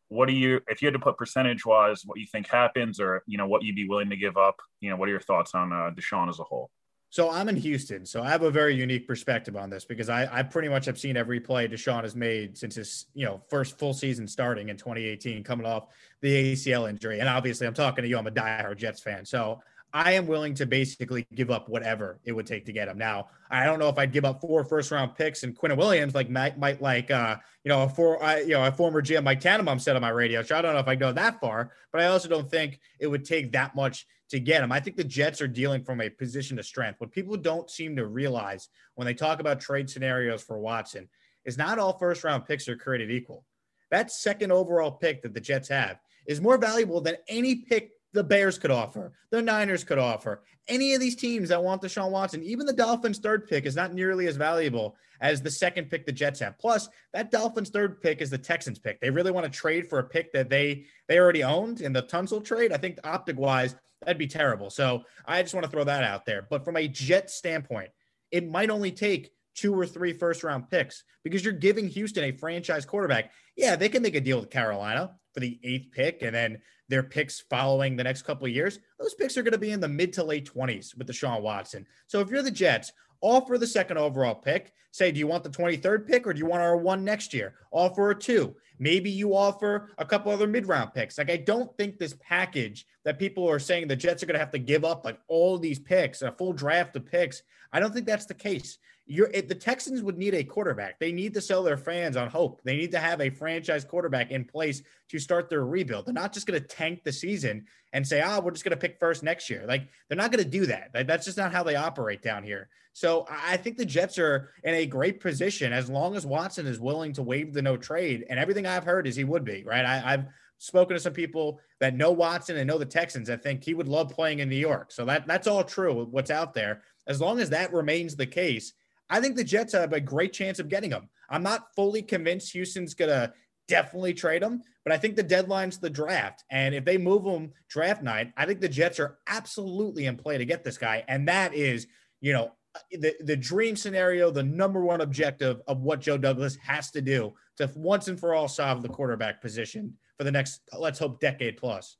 [0.09, 3.23] What do you if you had to put percentage wise what you think happens or
[3.27, 4.57] you know what you'd be willing to give up?
[4.81, 6.69] You know, what are your thoughts on uh, Deshaun as a whole?
[7.11, 10.29] So I'm in Houston, so I have a very unique perspective on this because I,
[10.31, 13.77] I pretty much have seen every play Deshaun has made since his you know first
[13.77, 15.87] full season starting in 2018, coming off
[16.21, 17.19] the ACL injury.
[17.19, 18.17] And obviously, I'm talking to you.
[18.17, 19.59] I'm a diehard Jets fan, so
[19.93, 22.97] I am willing to basically give up whatever it would take to get him.
[22.97, 26.15] Now, I don't know if I'd give up four first round picks and Quinn Williams
[26.15, 29.25] like might, might like uh you know a for I, you know a former GM
[29.25, 30.55] Mike Tannenbaum said on my radio show.
[30.55, 33.25] I don't know if I go that far, but I also don't think it would
[33.25, 34.71] take that much to get him.
[34.71, 36.99] I think the Jets are dealing from a position of strength.
[36.99, 41.07] What people don't seem to realize when they talk about trade scenarios for Watson
[41.45, 43.45] is not all first round picks are created equal.
[43.91, 48.23] That second overall pick that the Jets have is more valuable than any pick the
[48.23, 52.43] Bears could offer, the Niners could offer, any of these teams that want Deshaun Watson.
[52.43, 56.11] Even the Dolphins' third pick is not nearly as valuable as the second pick the
[56.11, 56.57] Jets have.
[56.59, 58.99] Plus, that Dolphins' third pick is the Texans' pick.
[58.99, 62.03] They really want to trade for a pick that they they already owned in the
[62.03, 62.71] Tunsil trade.
[62.73, 64.69] I think optic wise, that'd be terrible.
[64.69, 66.47] So I just want to throw that out there.
[66.49, 67.89] But from a Jet standpoint,
[68.31, 72.31] it might only take two or three first round picks because you're giving Houston a
[72.31, 73.31] franchise quarterback.
[73.55, 76.59] Yeah, they can make a deal with Carolina for the eighth pick and then
[76.89, 78.79] their picks following the next couple of years.
[78.99, 81.85] Those picks are going to be in the mid to late 20s with Deshaun Watson.
[82.07, 84.73] So if you're the Jets, offer the second overall pick.
[84.91, 87.55] Say, do you want the 23rd pick or do you want our one next year?
[87.71, 88.55] Offer a two.
[88.77, 91.17] Maybe you offer a couple other mid round picks.
[91.17, 94.39] Like, I don't think this package that people are saying the Jets are going to
[94.39, 97.43] have to give up like all these picks, a full draft of picks.
[97.71, 98.79] I don't think that's the case.
[99.11, 100.99] You're it, the Texans would need a quarterback.
[100.99, 102.61] They need to sell their fans on hope.
[102.63, 106.05] They need to have a franchise quarterback in place to start their rebuild.
[106.05, 108.77] They're not just going to tank the season and say, "Ah, we're just going to
[108.77, 110.91] pick first next year." Like they're not going to do that.
[110.93, 112.69] Like, that's just not how they operate down here.
[112.93, 116.79] So I think the Jets are in a great position as long as Watson is
[116.79, 118.25] willing to waive the no trade.
[118.29, 119.85] And everything I've heard is he would be right.
[119.85, 120.25] I, I've
[120.57, 123.29] spoken to some people that know Watson and know the Texans.
[123.29, 124.91] I think he would love playing in New York.
[124.91, 126.05] So that that's all true.
[126.05, 128.73] What's out there, as long as that remains the case,
[129.11, 131.09] I think the Jets have a great chance of getting him.
[131.29, 133.33] I'm not fully convinced Houston's gonna
[133.67, 136.43] definitely trade him, but I think the deadline's the draft.
[136.49, 140.37] And if they move him draft night, I think the Jets are absolutely in play
[140.37, 141.03] to get this guy.
[141.07, 141.87] And that is,
[142.21, 142.53] you know,
[142.91, 147.33] the, the dream scenario, the number one objective of what Joe Douglas has to do
[147.57, 151.57] to once and for all solve the quarterback position for the next, let's hope, decade
[151.57, 151.97] plus.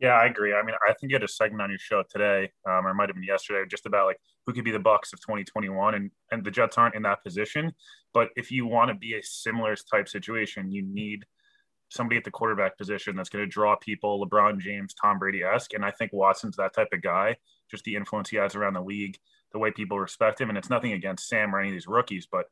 [0.00, 0.52] Yeah, I agree.
[0.52, 2.94] I mean, I think you had a segment on your show today, um, or it
[2.94, 6.10] might have been yesterday, just about like who could be the Bucks of 2021, and
[6.30, 7.72] and the Jets aren't in that position.
[8.12, 11.24] But if you want to be a similar type situation, you need
[11.88, 15.74] somebody at the quarterback position that's going to draw people, LeBron James, Tom Brady esque,
[15.74, 17.36] and I think Watson's that type of guy.
[17.70, 19.16] Just the influence he has around the league,
[19.52, 22.26] the way people respect him, and it's nothing against Sam or any of these rookies,
[22.30, 22.46] but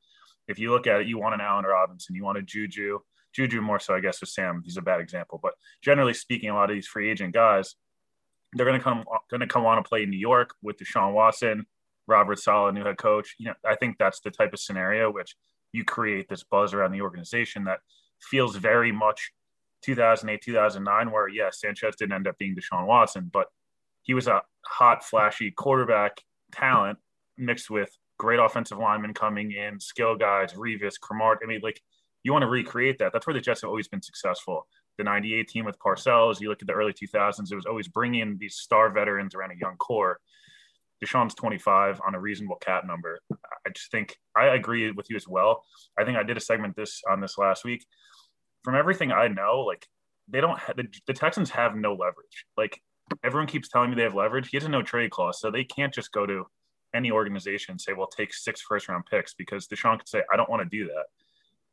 [0.49, 2.99] if you look at it, you want an Allen Robinson, you want a Juju.
[3.33, 4.63] Juju more so, I guess, with Sam.
[4.65, 7.77] He's a bad example, but generally speaking, a lot of these free agent guys,
[8.53, 11.15] they're going to come going to come on to play in New York with Deshaun
[11.15, 11.67] Watson,
[12.13, 13.35] Robert Saleh, new head coach.
[13.39, 15.35] You know, I think that's the type of scenario which
[15.73, 17.81] you create this buzz around the organization that
[18.21, 19.33] feels very much
[19.83, 23.47] 2008, 2009, where yes, Sanchez didn't end up being Deshaun Watson, but
[24.03, 26.21] he was a hot, flashy quarterback
[26.53, 26.99] talent
[27.39, 31.37] mixed with great offensive linemen coming in, skill guys, Revis, Cremart.
[31.43, 31.81] I mean, like
[32.23, 33.13] you want to recreate that.
[33.13, 34.67] That's where the Jets have always been successful.
[34.99, 38.37] The 98 team with Parcells, you look at the early 2000s, it was always bringing
[38.39, 40.21] these star veterans around a young core.
[41.03, 43.19] Deshaun's 25 on a reasonable cap number.
[43.67, 45.65] I just think I agree with you as well.
[45.99, 47.85] I think I did a segment this on this last week.
[48.63, 49.87] From everything I know, like
[50.29, 52.47] they don't have, the, the Texans have no leverage.
[52.57, 52.81] Like
[53.25, 54.49] everyone keeps telling me they have leverage.
[54.51, 56.47] He has a no trade clause, so they can't just go to
[56.95, 60.37] any organization and say, "Well, take six first round picks," because Deshaun could say, "I
[60.37, 61.07] don't want to do that."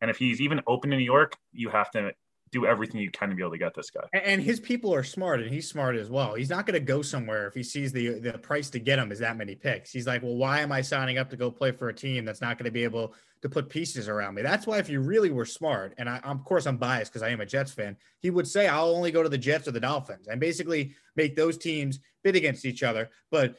[0.01, 2.11] And if he's even open to New York, you have to
[2.51, 4.07] do everything you can to be able to get this guy.
[4.13, 6.33] And his people are smart, and he's smart as well.
[6.33, 9.11] He's not going to go somewhere if he sees the the price to get him
[9.11, 9.91] is that many picks.
[9.91, 12.41] He's like, well, why am I signing up to go play for a team that's
[12.41, 14.41] not going to be able to put pieces around me?
[14.41, 17.29] That's why if you really were smart, and I, of course I'm biased because I
[17.29, 19.79] am a Jets fan, he would say I'll only go to the Jets or the
[19.79, 23.55] Dolphins, and basically make those teams bid against each other, but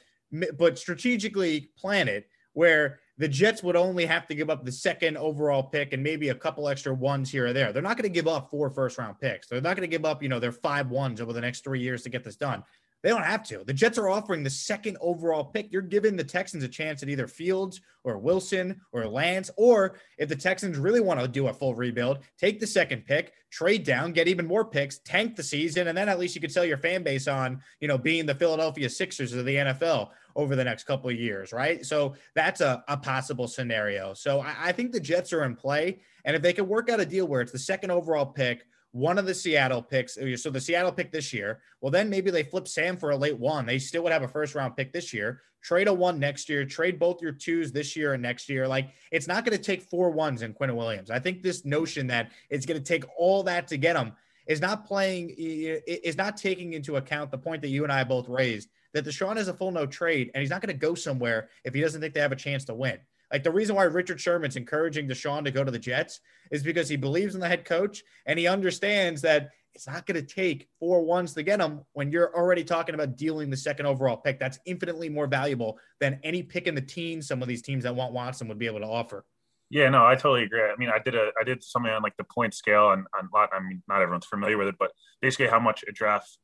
[0.59, 5.19] but strategically plan it where the Jets would only have to give up the second
[5.19, 7.71] overall pick and maybe a couple extra ones here or there.
[7.71, 9.47] They're not going to give up four first round picks.
[9.47, 11.81] They're not going to give up, you know, their five ones over the next three
[11.81, 12.65] years to get this done.
[13.03, 13.63] They don't have to.
[13.63, 15.71] The Jets are offering the second overall pick.
[15.71, 20.31] You're giving the Texans a chance at either Fields or Wilson or Lance, or if
[20.31, 24.13] the Texans really want to do a full rebuild, take the second pick, trade down,
[24.13, 26.79] get even more picks, tank the season, and then at least you could sell your
[26.79, 30.85] fan base on, you know, being the Philadelphia Sixers of the NFL over the next
[30.85, 31.85] couple of years, right?
[31.85, 34.15] So that's a, a possible scenario.
[34.15, 36.01] So I, I think the Jets are in play.
[36.25, 39.19] And if they can work out a deal where it's the second overall pick, one
[39.19, 40.19] of the Seattle picks.
[40.19, 41.61] Uh, so the Seattle pick this year.
[41.81, 43.67] Well, then maybe they flip Sam for a late one.
[43.67, 45.41] They still would have a first round pick this year.
[45.63, 46.65] Trade a one next year.
[46.65, 48.67] Trade both your twos this year and next year.
[48.67, 51.11] Like it's not going to take four ones in Quinnen Williams.
[51.11, 54.13] I think this notion that it's going to take all that to get him
[54.47, 55.35] is not playing.
[55.37, 59.37] Is not taking into account the point that you and I both raised that Deshaun
[59.37, 62.01] is a full no trade and he's not going to go somewhere if he doesn't
[62.01, 62.99] think they have a chance to win.
[63.33, 66.89] Like the reason why Richard Sherman's encouraging Deshaun to go to the Jets is because
[66.89, 70.69] he believes in the head coach and he understands that it's not going to take
[70.81, 74.41] four ones to get him when you're already talking about dealing the second overall pick.
[74.41, 77.95] That's infinitely more valuable than any pick in the teens some of these teams that
[77.95, 79.25] want Watson would be able to offer.
[79.71, 80.63] Yeah, no, I totally agree.
[80.63, 83.29] I mean, I did a I did something on like the point scale and on
[83.33, 83.51] lot.
[83.53, 84.91] I mean, not everyone's familiar with it, but
[85.23, 86.37] basically how much a draft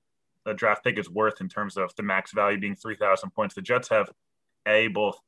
[0.47, 3.55] a draft pick is worth in terms of the max value being 3,000 points.
[3.55, 4.11] The Jets have
[4.67, 5.19] a both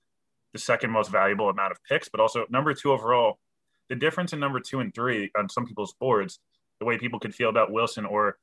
[0.53, 3.39] the second most valuable amount of picks, but also number two overall.
[3.89, 6.39] The difference in number two and three on some people's boards,
[6.79, 8.39] the way people could feel about Wilson or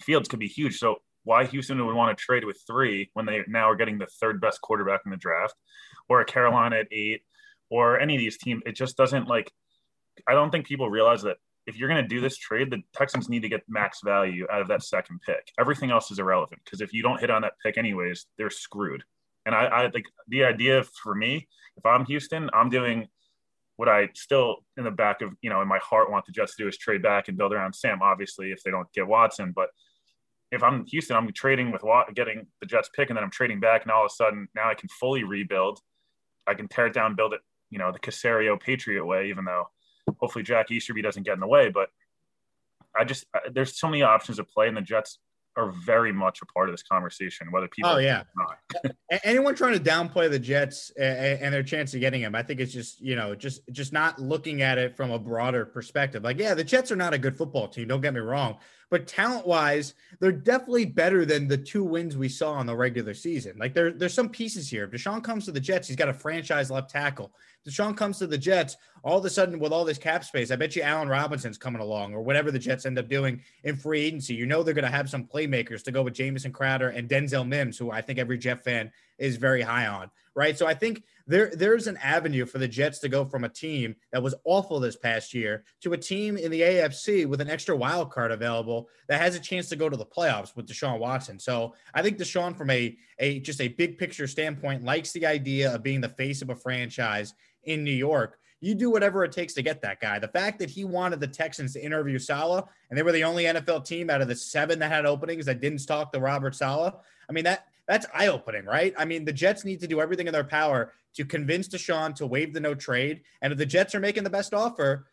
[0.00, 0.78] Fields could be huge.
[0.78, 4.06] So why Houston would want to trade with three when they now are getting the
[4.06, 5.54] third best quarterback in the draft,
[6.08, 7.22] or a Carolina at eight,
[7.70, 9.52] or any of these teams, it just doesn't like.
[10.28, 13.28] I don't think people realize that if you're going to do this trade, the Texans
[13.28, 15.50] need to get max value out of that second pick.
[15.58, 19.02] Everything else is irrelevant because if you don't hit on that pick anyways, they're screwed.
[19.46, 23.08] And I, I think the idea for me, if I'm Houston, I'm doing
[23.76, 26.54] what I still in the back of you know in my heart want the Jets
[26.56, 28.00] to do is trade back and build around Sam.
[28.02, 29.70] Obviously, if they don't get Watson, but
[30.52, 31.82] if I'm Houston, I'm trading with
[32.14, 34.68] getting the Jets pick, and then I'm trading back, and all of a sudden now
[34.68, 35.80] I can fully rebuild.
[36.46, 39.68] I can tear it down, build it, you know, the Caserio Patriot way, even though
[40.18, 41.68] hopefully Jack Easterby doesn't get in the way.
[41.70, 41.90] But
[42.96, 45.18] I just there's so many options to play, and the Jets
[45.56, 47.90] are very much a part of this conversation, whether people.
[47.90, 48.22] Oh yeah.
[49.24, 52.72] Anyone trying to downplay the Jets and their chance of getting him, I think it's
[52.72, 56.24] just you know just just not looking at it from a broader perspective.
[56.24, 57.88] Like, yeah, the Jets are not a good football team.
[57.88, 58.56] Don't get me wrong,
[58.90, 63.14] but talent wise, they're definitely better than the two wins we saw in the regular
[63.14, 63.56] season.
[63.58, 64.84] Like there, there's some pieces here.
[64.84, 67.32] If Deshaun comes to the Jets, he's got a franchise left tackle.
[67.66, 70.56] Deshaun comes to the Jets, all of a sudden with all this cap space, I
[70.56, 74.00] bet you Allen Robinson's coming along or whatever the Jets end up doing in free
[74.00, 74.34] agency.
[74.34, 77.46] You know they're going to have some playmakers to go with Jamison Crowder and Denzel
[77.46, 80.58] Mims, who I think every Jet fan is very high on, right?
[80.58, 83.96] So I think there there's an avenue for the Jets to go from a team
[84.12, 87.76] that was awful this past year to a team in the AFC with an extra
[87.76, 91.38] wild card available that has a chance to go to the playoffs with Deshaun Watson.
[91.38, 95.74] So I think Deshaun, from a a just a big picture standpoint, likes the idea
[95.74, 98.38] of being the face of a franchise in New York.
[98.60, 100.18] You do whatever it takes to get that guy.
[100.18, 103.44] The fact that he wanted the Texans to interview Saleh, and they were the only
[103.44, 106.94] NFL team out of the seven that had openings that didn't talk to Robert Saleh.
[107.28, 108.94] I mean that that's eye opening, right?
[108.96, 112.26] I mean, the Jets need to do everything in their power to convince Deshaun to
[112.26, 113.22] waive the no trade.
[113.42, 115.06] And if the Jets are making the best offer,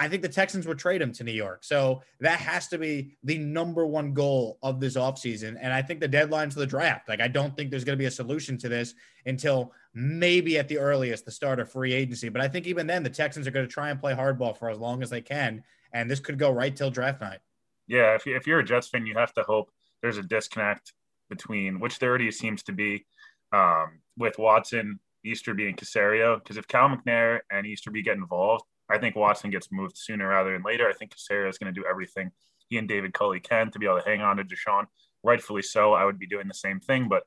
[0.00, 1.64] I think the Texans would trade him to New York.
[1.64, 5.56] So that has to be the number one goal of this offseason.
[5.60, 7.08] And I think the deadline's the draft.
[7.08, 8.94] Like, I don't think there's going to be a solution to this
[9.26, 12.28] until maybe at the earliest the start of free agency.
[12.28, 14.70] But I think even then, the Texans are going to try and play hardball for
[14.70, 15.64] as long as they can.
[15.92, 17.40] And this could go right till draft night.
[17.88, 18.14] Yeah.
[18.14, 20.92] If, you, if you're a Jets fan, you have to hope there's a disconnect
[21.28, 23.04] between which there already seems to be
[23.52, 26.38] um, with Watson, Easterby, and Caserio.
[26.38, 30.52] Because if Cal McNair and Easterby get involved, I think Watson gets moved sooner rather
[30.52, 30.88] than later.
[30.88, 32.30] I think Caserio is going to do everything
[32.68, 34.86] he and David Culley can to be able to hang on to Deshaun.
[35.22, 35.92] Rightfully so.
[35.94, 37.08] I would be doing the same thing.
[37.08, 37.24] But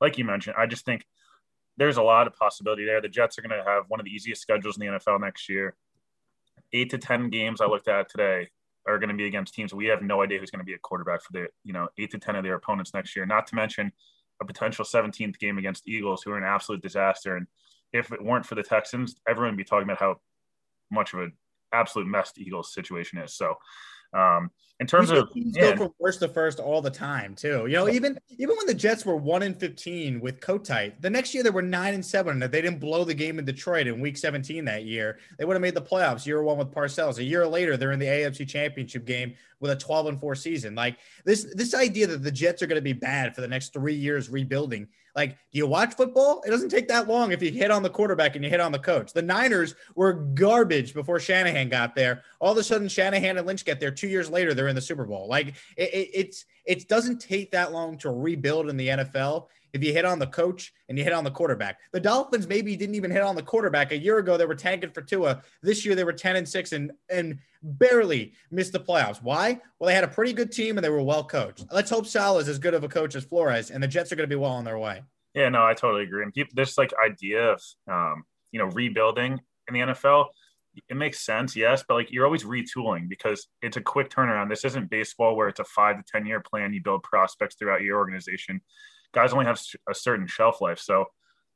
[0.00, 1.04] like you mentioned, I just think
[1.76, 3.00] there's a lot of possibility there.
[3.00, 5.48] The Jets are going to have one of the easiest schedules in the NFL next
[5.48, 5.74] year.
[6.72, 8.48] Eight to 10 games I looked at today
[8.86, 10.78] are going to be against teams we have no idea who's going to be a
[10.78, 13.26] quarterback for the you know eight to ten of their opponents next year.
[13.26, 13.92] Not to mention
[14.40, 17.36] a potential 17th game against Eagles, who are an absolute disaster.
[17.36, 17.46] And
[17.92, 20.16] if it weren't for the Texans, everyone would be talking about how
[20.90, 21.32] much of an
[21.72, 23.34] absolute mess the Eagles situation is.
[23.34, 23.54] So
[24.12, 24.50] Um,
[24.82, 27.66] in terms of teams yeah, go from worst to first all the time too.
[27.66, 31.32] You know, even even when the Jets were one and fifteen with Kotite, the next
[31.32, 32.42] year they were nine and seven.
[32.42, 35.54] If they didn't blow the game in Detroit in Week seventeen that year, they would
[35.54, 36.26] have made the playoffs.
[36.26, 37.18] Year one with Parcells.
[37.18, 40.74] A year later, they're in the AFC Championship game with a twelve and four season.
[40.74, 43.72] Like this this idea that the Jets are going to be bad for the next
[43.72, 44.88] three years rebuilding.
[45.14, 46.42] Like, do you watch football?
[46.46, 48.72] It doesn't take that long if you hit on the quarterback and you hit on
[48.72, 49.12] the coach.
[49.12, 52.22] The Niners were garbage before Shanahan got there.
[52.40, 53.90] All of a sudden, Shanahan and Lynch get there.
[53.90, 55.28] Two years later, they're in the Super Bowl.
[55.28, 59.82] Like, it, it, it's it doesn't take that long to rebuild in the NFL if
[59.82, 61.78] you hit on the coach and you hit on the quarterback.
[61.92, 63.92] The Dolphins maybe didn't even hit on the quarterback.
[63.92, 65.42] A year ago, they were tanking for Tua.
[65.62, 69.22] This year, they were 10 and 6 and, and barely missed the playoffs.
[69.22, 69.60] Why?
[69.78, 71.64] Well, they had a pretty good team and they were well coached.
[71.72, 74.16] Let's hope Sal is as good of a coach as Flores, and the Jets are
[74.16, 75.02] going to be well on their way.
[75.34, 76.22] Yeah, no, I totally agree.
[76.22, 80.26] And people, this like idea of um, you know rebuilding in the NFL,
[80.88, 84.48] it makes sense, yes, but like you're always retooling because it's a quick turnaround.
[84.48, 86.72] This isn't baseball where it's a five to ten year plan.
[86.72, 88.60] You build prospects throughout your organization.
[89.12, 91.06] Guys only have a certain shelf life, so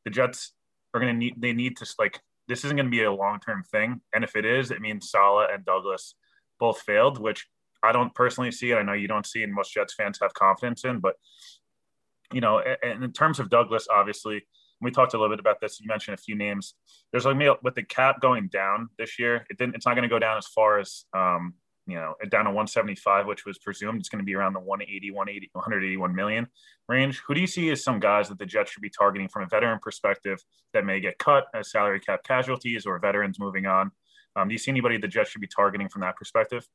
[0.05, 0.53] the Jets
[0.95, 3.41] are going to need they need to like this isn't going to be a long
[3.41, 4.01] term thing.
[4.15, 6.15] And if it is, it means Saleh and Douglas
[6.61, 7.47] both failed, which
[7.83, 8.77] I don't personally see it.
[8.77, 11.15] I know you don't see, and most Jets fans have confidence in, but
[12.33, 14.47] you know, and in terms of Douglas, obviously,
[14.81, 15.81] we talked a little bit about this.
[15.81, 16.75] You mentioned a few names.
[17.13, 19.77] There's like me with the cap going down this year, it didn't.
[19.77, 21.55] It's not going to go down as far as um,
[21.87, 25.11] you know, down to 175, which was presumed it's going to be around the 180,
[25.11, 26.47] 180, 181 million
[26.89, 27.23] range.
[27.27, 29.47] Who do you see as some guys that the Jets should be targeting from a
[29.47, 33.91] veteran perspective that may get cut as salary cap casualties or veterans moving on?
[34.35, 36.67] Um, do you see anybody the Jets should be targeting from that perspective?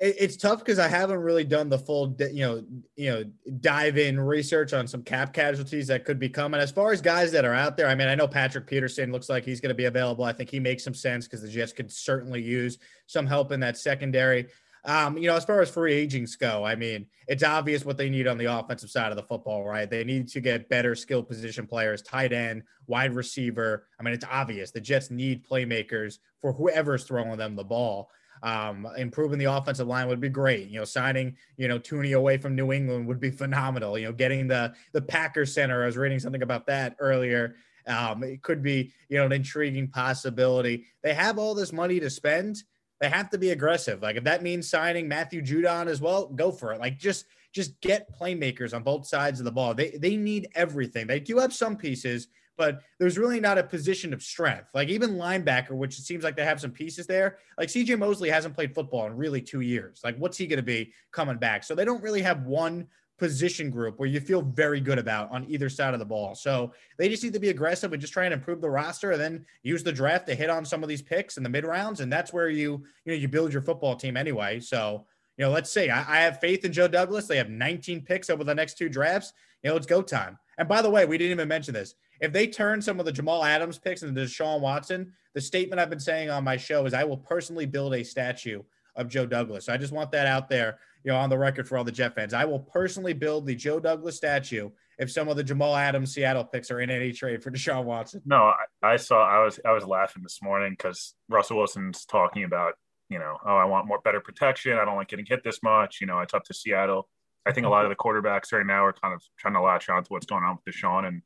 [0.00, 2.64] It's tough because I haven't really done the full, you know,
[2.96, 3.24] you know,
[3.60, 6.60] dive in research on some cap casualties that could be coming.
[6.60, 9.28] As far as guys that are out there, I mean, I know Patrick Peterson looks
[9.28, 10.24] like he's going to be available.
[10.24, 13.60] I think he makes some sense because the Jets could certainly use some help in
[13.60, 14.48] that secondary.
[14.84, 18.10] Um, you know, as far as free agents go, I mean, it's obvious what they
[18.10, 19.88] need on the offensive side of the football, right?
[19.88, 23.86] They need to get better skill position players, tight end, wide receiver.
[23.98, 28.10] I mean, it's obvious the Jets need playmakers for whoever's throwing them the ball.
[28.42, 30.68] Um, improving the offensive line would be great.
[30.68, 33.98] You know, signing you know Thuney away from New England would be phenomenal.
[33.98, 35.82] You know, getting the the Packers center.
[35.82, 37.56] I was reading something about that earlier.
[37.86, 40.84] Um, it could be you know an intriguing possibility.
[41.02, 42.62] They have all this money to spend.
[43.00, 44.02] They have to be aggressive.
[44.02, 46.80] Like if that means signing Matthew Judon as well, go for it.
[46.80, 49.74] Like just just get playmakers on both sides of the ball.
[49.74, 51.06] They they need everything.
[51.06, 54.68] They do have some pieces but there's really not a position of strength.
[54.74, 57.38] Like even linebacker, which it seems like they have some pieces there.
[57.58, 60.00] Like CJ Mosley hasn't played football in really two years.
[60.04, 61.64] Like what's he going to be coming back?
[61.64, 62.86] So they don't really have one
[63.18, 66.34] position group where you feel very good about on either side of the ball.
[66.34, 69.20] So they just need to be aggressive and just try and improve the roster and
[69.20, 72.00] then use the draft to hit on some of these picks in the mid rounds.
[72.00, 74.60] And that's where you, you know, you build your football team anyway.
[74.60, 75.90] So, you know, let's see.
[75.90, 77.26] I, I have faith in Joe Douglas.
[77.26, 79.32] They have 19 picks over the next two drafts.
[79.62, 80.38] You know, it's go time.
[80.58, 81.94] And by the way, we didn't even mention this.
[82.20, 85.90] If they turn some of the Jamal Adams picks into Deshaun Watson, the statement I've
[85.90, 88.62] been saying on my show is I will personally build a statue
[88.96, 89.66] of Joe Douglas.
[89.66, 91.92] So I just want that out there, you know, on the record for all the
[91.92, 92.32] Jet fans.
[92.32, 96.44] I will personally build the Joe Douglas statue if some of the Jamal Adams Seattle
[96.44, 98.22] picks are in any trade for Deshaun Watson.
[98.24, 98.52] No,
[98.82, 102.74] I, I saw I was I was laughing this morning because Russell Wilson's talking about,
[103.08, 104.78] you know, oh, I want more better protection.
[104.78, 105.98] I don't like getting hit this much.
[106.00, 107.08] You know, it's up to Seattle.
[107.46, 109.88] I think a lot of the quarterbacks right now are kind of trying to latch
[109.88, 111.20] on to what's going on with Deshaun and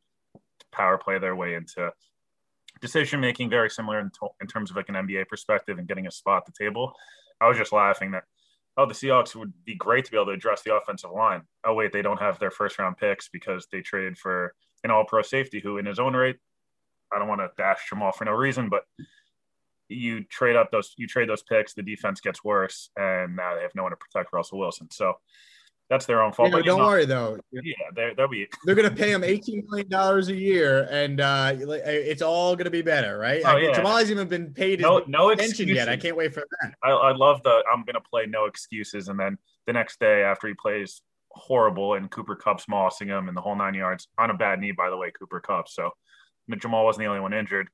[0.73, 1.93] power play their way into
[2.81, 6.07] decision making, very similar in, to- in terms of like an NBA perspective and getting
[6.07, 6.93] a spot at the table.
[7.41, 8.25] I was just laughing that,
[8.77, 11.43] oh, the Seahawks would be great to be able to address the offensive line.
[11.65, 14.55] Oh, wait, they don't have their first round picks because they traded for
[14.85, 16.37] an all pro safety who, in his own right,
[17.13, 18.85] I don't want to dash Jamal for no reason, but
[19.89, 23.63] you trade up those, you trade those picks, the defense gets worse, and now they
[23.63, 24.89] have no one to protect Russell Wilson.
[24.91, 25.15] So
[25.91, 26.51] that's their own fault.
[26.51, 27.39] You know, don't worry though.
[27.53, 28.49] Yeah, they're, they'll be.
[28.65, 32.83] They're gonna pay him eighteen million dollars a year, and uh, it's all gonna be
[32.83, 33.43] better, right?
[33.45, 33.73] Oh, yeah.
[33.73, 35.89] Jamal hasn't even been paid no, no extension yet.
[35.89, 36.75] I can't wait for that.
[36.83, 40.49] I, I love the I'm gonna play no excuses, and then the next day after
[40.49, 44.35] he plays horrible and Cooper Kupp's mossing him and the whole nine yards on a
[44.35, 45.69] bad knee, by the way, Cooper Kupp.
[45.69, 45.91] So
[46.59, 47.69] Jamal wasn't the only one injured.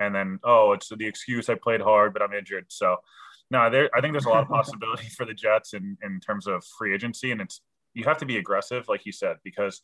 [0.00, 2.66] And then, oh, it's the excuse I played hard, but I'm injured.
[2.68, 2.96] So
[3.50, 3.90] no, there.
[3.94, 6.94] I think there's a lot of possibility for the Jets in in terms of free
[6.94, 7.60] agency, and it's
[7.94, 9.82] you have to be aggressive, like you said, because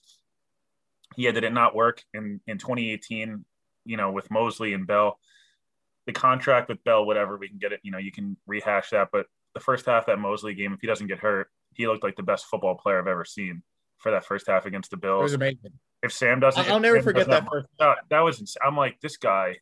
[1.17, 3.45] yeah, did it not work in in 2018?
[3.85, 5.19] You know, with Mosley and Bell,
[6.07, 7.81] the contract with Bell, whatever we can get it.
[7.83, 10.87] You know, you can rehash that, but the first half that Mosley game, if he
[10.87, 13.63] doesn't get hurt, he looked like the best football player I've ever seen
[13.99, 15.21] for that first half against the Bills.
[15.21, 15.73] It was amazing.
[16.03, 17.47] If Sam doesn't, I'll never forget that.
[17.51, 17.69] First.
[17.79, 18.57] That, that was.
[18.65, 19.57] I'm like this guy.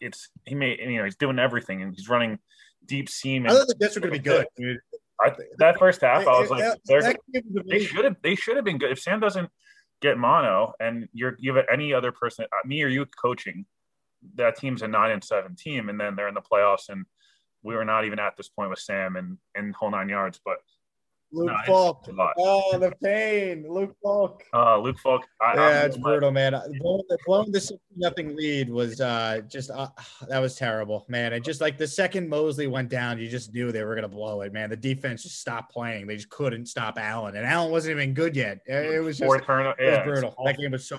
[0.00, 2.38] It's he made you know he's doing everything and he's running
[2.86, 3.46] deep seam.
[3.46, 4.78] I thought the Jets were going to be good, dude.
[5.20, 6.60] I, that first half, I was like,
[7.04, 7.14] That-
[7.68, 8.90] they should have they should have been good.
[8.92, 9.48] If Sam doesn't
[10.02, 13.64] get mono and you're you have any other person, uh, me or you coaching,
[14.34, 17.06] that team's a nine and seven team, and then they're in the playoffs, and
[17.62, 20.38] we were not even at this point with Sam and and whole nine yards.
[20.44, 20.58] But
[21.32, 22.08] Luke No, Falk.
[22.38, 23.66] Oh, the pain.
[23.68, 24.44] Luke Falk.
[24.54, 26.52] uh, Luke Falk, I, Yeah, I'm- it's brutal, man.
[26.78, 29.88] Blowing the, blowing the nothing lead was uh, just uh,
[30.28, 31.32] that was terrible, man.
[31.32, 34.42] And just like the second Mosley went down, you just knew they were gonna blow
[34.42, 34.70] it, man.
[34.70, 36.06] The defense just stopped playing.
[36.06, 38.60] They just couldn't stop Allen, and Allen wasn't even good yet.
[38.66, 40.34] It was just four turn, it yeah, brutal.
[40.44, 40.98] That game was so.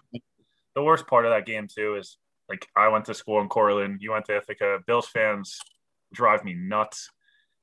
[0.76, 2.18] the worst part of that game too is
[2.50, 4.80] like I went to school in Cortland, you went to Ithaca.
[4.86, 5.58] Bills fans
[6.14, 7.10] drive me nuts,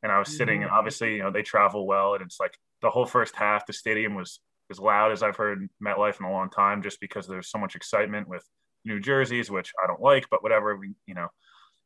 [0.05, 2.91] and I was sitting, and obviously you know they travel well, and it's like the
[2.91, 4.39] whole first half, the stadium was
[4.71, 7.75] as loud as I've heard MetLife in a long time, just because there's so much
[7.75, 8.45] excitement with
[8.85, 11.29] new jerseys, which I don't like, but whatever, we, you know.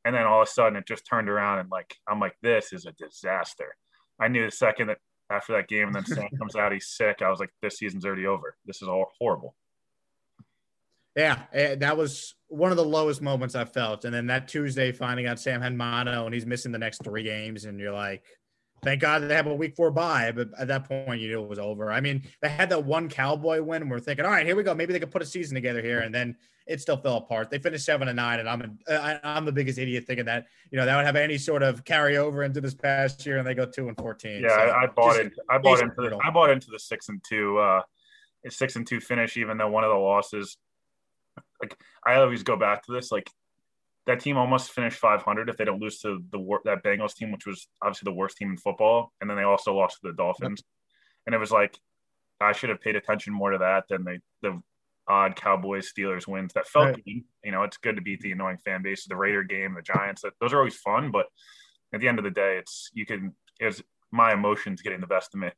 [0.05, 2.73] And then all of a sudden, it just turned around, and like I'm like, this
[2.73, 3.77] is a disaster.
[4.21, 4.99] I knew the second that
[5.31, 7.23] after that game, and then Sam comes out, he's sick.
[7.23, 8.57] I was like, this season's already over.
[8.67, 9.55] This is all horrible.
[11.15, 14.05] Yeah, eh, that was one of the lowest moments I felt.
[14.05, 17.23] And then that Tuesday, finding out Sam had mono and he's missing the next three
[17.23, 18.25] games, and you're like,
[18.83, 20.33] thank God they have a week four bye.
[20.35, 21.91] But at that point, you knew it was over.
[21.91, 24.63] I mean, they had that one Cowboy win, and we're thinking, all right, here we
[24.63, 24.75] go.
[24.75, 26.37] Maybe they could put a season together here, and then
[26.67, 27.51] it still fell apart.
[27.51, 30.47] They finished seven and nine, and I'm a, I, I'm the biggest idiot thinking that
[30.71, 33.55] you know that would have any sort of carryover into this past year, and they
[33.55, 34.43] go two and fourteen.
[34.43, 35.33] Yeah, So, I, I bought just- it.
[35.51, 36.19] I bought into the.
[36.25, 37.81] I bought into the six and two, uh,
[38.49, 39.37] six and two finish.
[39.39, 40.59] Even though one of the losses,
[41.61, 43.31] like I always go back to this, like
[44.07, 47.31] that team almost finished 500 if they don't lose to the wor- that Bengals team,
[47.31, 50.15] which was obviously the worst team in football, and then they also lost to the
[50.15, 50.63] Dolphins,
[51.27, 51.79] and it was like
[52.41, 54.63] I should have paid attention more to that than the the
[55.09, 57.05] odd Cowboys Steelers wins that felt Right.
[57.05, 57.23] good.
[57.43, 60.21] You know, it's good to beat the annoying fan base, the Raider game, the Giants.
[60.23, 61.27] That, those are always fun, but
[61.95, 65.35] at the end of the day, it's you can it's my emotions getting the best
[65.35, 65.51] of me.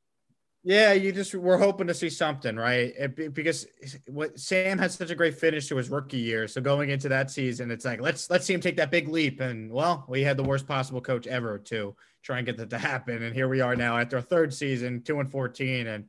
[0.62, 2.92] Yeah, you just we're hoping to see something, right?
[2.98, 3.66] Eh, it, because
[4.06, 6.48] what Sam had such a great finish to his rookie year.
[6.48, 9.40] So going into that season, it's like let's let's see him take that big leap.
[9.40, 12.78] And well, we had the worst possible coach ever to try and get that to
[12.78, 13.22] happen.
[13.22, 16.04] And here we are now after a third season, two and fourteen, and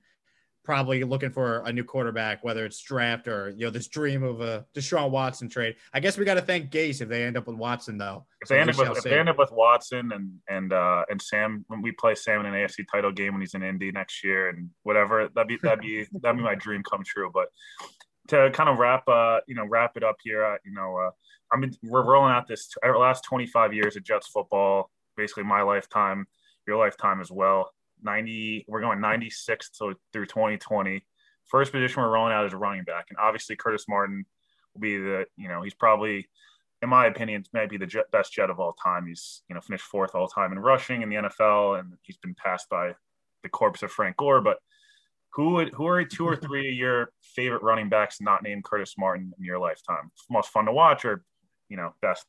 [0.63, 4.41] probably looking for a new quarterback, whether it's draft or you know this dream of
[4.41, 5.75] a Deshaun Watson trade.
[5.93, 8.25] I guess we got to thank Gase if they end up with Watson though.
[8.41, 11.03] If they So end up with if they end up with Watson and and uh
[11.09, 13.91] and Sam when we play Sam in an AFC title game when he's in Indy
[13.91, 17.31] next year and whatever that'd be that'd be that'd be my dream come true.
[17.33, 17.47] But
[18.27, 21.11] to kind of wrap uh you know wrap it up here uh, you know uh
[21.51, 25.63] I mean we're rolling out this our last 25 years of Jets football basically my
[25.63, 26.27] lifetime
[26.67, 27.71] your lifetime as well
[28.03, 31.03] 90 we're going 96 to, through 2020
[31.45, 34.25] first position we're rolling out is running back and obviously Curtis Martin
[34.73, 36.27] will be the you know he's probably
[36.81, 39.05] in my opinion, might be the best jet of all time.
[39.05, 42.35] He's you know finished fourth all time in rushing in the NFL, and he's been
[42.35, 42.93] passed by
[43.43, 44.41] the corpse of Frank Gore.
[44.41, 44.57] But
[45.33, 48.95] who would who are two or three of your favorite running backs not named Curtis
[48.97, 50.11] Martin in your lifetime?
[50.29, 51.23] Most fun to watch, or
[51.69, 52.25] you know best?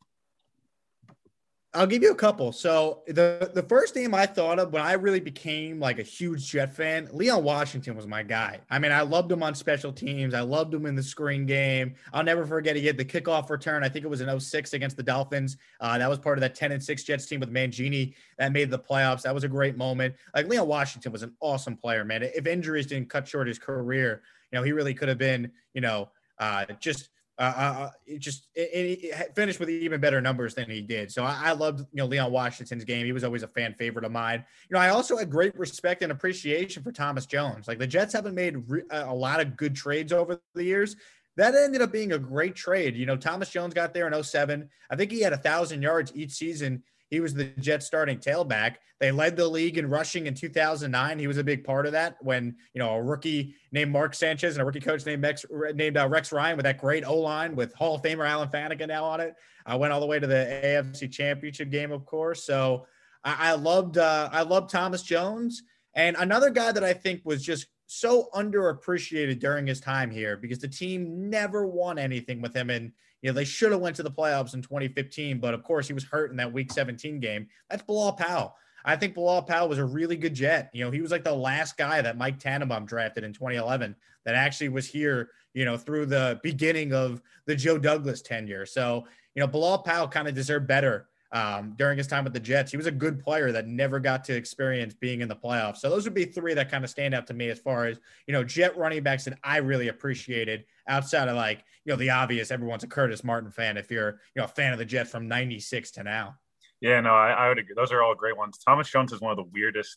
[1.75, 2.53] I'll give you a couple.
[2.53, 6.51] So the the first name I thought of when I really became like a huge
[6.51, 8.61] Jet fan, Leon Washington was my guy.
[8.68, 10.35] I mean, I loved him on special teams.
[10.35, 11.95] I loved him in the screen game.
[12.12, 13.83] I'll never forget he had the kickoff return.
[13.83, 15.57] I think it was in 06 against the Dolphins.
[15.81, 18.70] Uh, that was part of that 10 and 6 Jets team with Mangini that made
[18.70, 19.23] the playoffs.
[19.23, 20.14] That was a great moment.
[20.35, 22.23] Like Leon Washington was an awesome player, man.
[22.23, 24.20] If injuries didn't cut short his career,
[24.51, 27.09] you know, he really could have been, you know, uh, just
[27.43, 31.11] uh, uh, it just it, it finished with even better numbers than he did.
[31.11, 33.05] So I, I loved you know Leon Washington's game.
[33.05, 34.45] He was always a fan favorite of mine.
[34.70, 37.66] You know, I also had great respect and appreciation for Thomas Jones.
[37.66, 40.95] Like the Jets haven't made re- a lot of good trades over the years.
[41.36, 42.95] That ended up being a great trade.
[42.95, 44.68] You know, Thomas Jones got there in 07.
[44.90, 46.84] I think he had a thousand yards each season.
[47.12, 48.76] He was the Jets starting tailback.
[48.98, 51.18] They led the league in rushing in 2009.
[51.18, 54.54] He was a big part of that when, you know, a rookie named Mark Sanchez
[54.54, 55.44] and a rookie coach named Rex,
[55.74, 58.88] named uh, Rex Ryan with that great O line with Hall of Famer Alan Faneca
[58.88, 59.34] now on it.
[59.66, 62.44] I went all the way to the AFC Championship game, of course.
[62.44, 62.86] So
[63.22, 67.44] I, I loved uh, I loved Thomas Jones and another guy that I think was
[67.44, 72.70] just so underappreciated during his time here because the team never won anything with him
[72.70, 72.92] and
[73.23, 75.95] you know they should have went to the playoffs in 2015 but of course he
[75.95, 78.55] was hurt in that week 17 game that's Bilal Powell
[78.85, 80.70] I think Bilal Powell was a really good jet.
[80.73, 83.95] You know, he was like the last guy that Mike Tannenbaum drafted in 2011
[84.25, 88.66] that actually was here, you know, through the beginning of the Joe Douglas tenure.
[88.66, 92.41] So, you know, Bilal Powell kind of deserved better um, during his time with the
[92.41, 92.70] Jets.
[92.70, 95.78] He was a good player that never got to experience being in the playoffs.
[95.78, 97.99] So those would be three that kind of stand out to me as far as,
[98.26, 102.11] you know, Jet running backs that I really appreciated outside of like, you know, the
[102.11, 105.11] obvious, everyone's a Curtis Martin fan if you're, you know, a fan of the Jets
[105.11, 106.37] from 96 to now.
[106.83, 107.74] Yeah, no, I, I would agree.
[107.76, 108.59] Those are all great ones.
[108.59, 109.97] Thomas Jones is one of the weirdest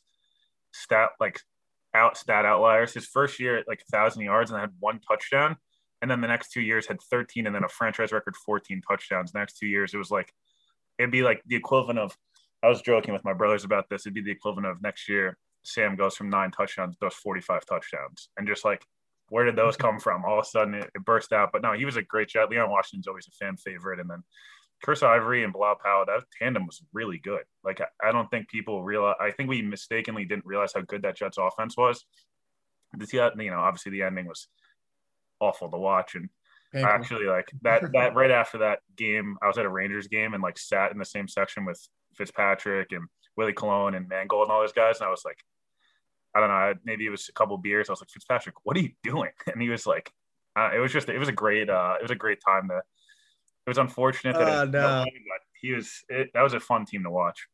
[0.72, 1.42] stat like
[1.94, 2.94] out stat outliers.
[2.94, 5.58] His first year at like a thousand yards and had one touchdown,
[6.02, 9.32] and then the next two years had 13 and then a franchise record 14 touchdowns.
[9.32, 10.32] The next two years it was like
[11.00, 12.18] it'd be like the equivalent of
[12.64, 14.06] I was joking with my brothers about this.
[14.06, 18.30] It'd be the equivalent of next year Sam goes from nine touchdowns to 45 touchdowns,
[18.38, 18.86] and just like
[19.30, 20.24] where did those come from?
[20.24, 21.50] All of a sudden it, it burst out.
[21.52, 22.50] But no, he was a great jet.
[22.50, 24.24] Leon Washington's always a fan favorite, and then
[24.84, 27.44] Chris Ivory and Bilal Powell, that tandem was really good.
[27.64, 29.16] Like I, I don't think people realize.
[29.20, 32.06] I think we mistakenly didn't realize how good that Jets offense was.
[32.98, 33.08] The
[33.40, 34.48] you know obviously the ending was
[35.40, 36.30] awful to watch, and
[36.74, 36.92] Painful.
[36.92, 40.44] actually like that that right after that game, I was at a Rangers game and
[40.44, 41.80] like sat in the same section with
[42.16, 43.08] Fitzpatrick and
[43.38, 45.40] Willie Colon and Mangold and all those guys, and I was like,
[46.36, 47.90] I don't know, maybe it was a couple beers.
[47.90, 49.32] I was like, Fitzpatrick, what are you doing?
[49.52, 50.12] And he was like,
[50.56, 52.78] uh, it was just it was a great uh, it was a great time to
[53.66, 55.04] it was unfortunate that uh, no.
[55.04, 56.04] but he was.
[56.08, 57.48] It, that was a fun team to watch.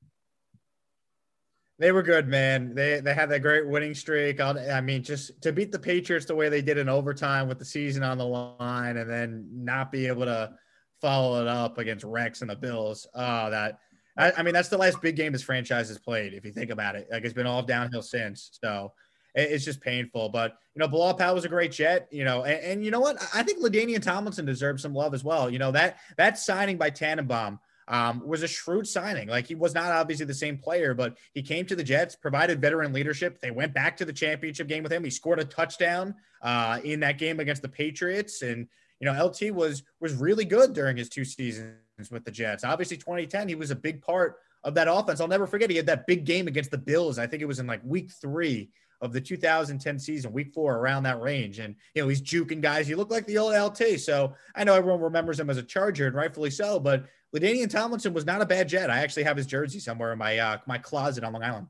[1.81, 2.75] They were good, man.
[2.75, 4.39] They they had that great winning streak.
[4.39, 7.65] I mean, just to beat the Patriots the way they did in overtime with the
[7.65, 10.53] season on the line, and then not be able to
[11.01, 13.07] follow it up against Rex and the Bills.
[13.15, 13.79] Oh, that.
[14.15, 16.35] I, I mean, that's the last big game this franchise has played.
[16.35, 18.59] If you think about it, like it's been all downhill since.
[18.61, 18.93] So
[19.33, 20.29] it's just painful.
[20.29, 22.07] But you know, Bilal Powell was a great jet.
[22.11, 23.17] You know, and, and you know what?
[23.33, 25.49] I think LaDainian Tomlinson deserves some love as well.
[25.49, 27.59] You know that that signing by Tannenbaum
[27.91, 29.27] um, was a shrewd signing.
[29.27, 32.61] Like he was not obviously the same player, but he came to the Jets, provided
[32.61, 33.41] veteran leadership.
[33.41, 35.03] They went back to the championship game with him.
[35.03, 38.65] He scored a touchdown uh, in that game against the Patriots, and
[39.01, 41.75] you know LT was was really good during his two seasons
[42.09, 42.63] with the Jets.
[42.63, 45.19] Obviously, 2010 he was a big part of that offense.
[45.19, 47.19] I'll never forget he had that big game against the Bills.
[47.19, 48.69] I think it was in like week three
[49.01, 51.59] of the 2010 season, week four, around that range.
[51.59, 52.87] And, you know, he's juking guys.
[52.87, 53.99] He looked like the old LT.
[53.99, 56.79] So I know everyone remembers him as a Charger, and rightfully so.
[56.79, 57.05] But
[57.35, 58.89] LaDainian Tomlinson was not a bad jet.
[58.89, 61.67] I actually have his jersey somewhere in my uh, my closet on Long Island.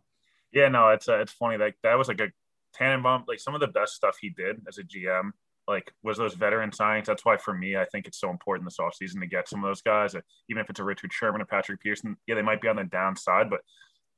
[0.52, 1.58] Yeah, no, it's uh, it's funny.
[1.58, 2.30] Like that was like a
[2.74, 3.26] Tannenbaum.
[3.28, 5.32] Like some of the best stuff he did as a GM,
[5.68, 7.06] like was those veteran signings.
[7.06, 9.70] That's why for me, I think it's so important this offseason to get some of
[9.70, 10.16] those guys.
[10.50, 12.84] Even if it's a Richard Sherman or Patrick Peterson, yeah, they might be on the
[12.84, 13.62] downside, but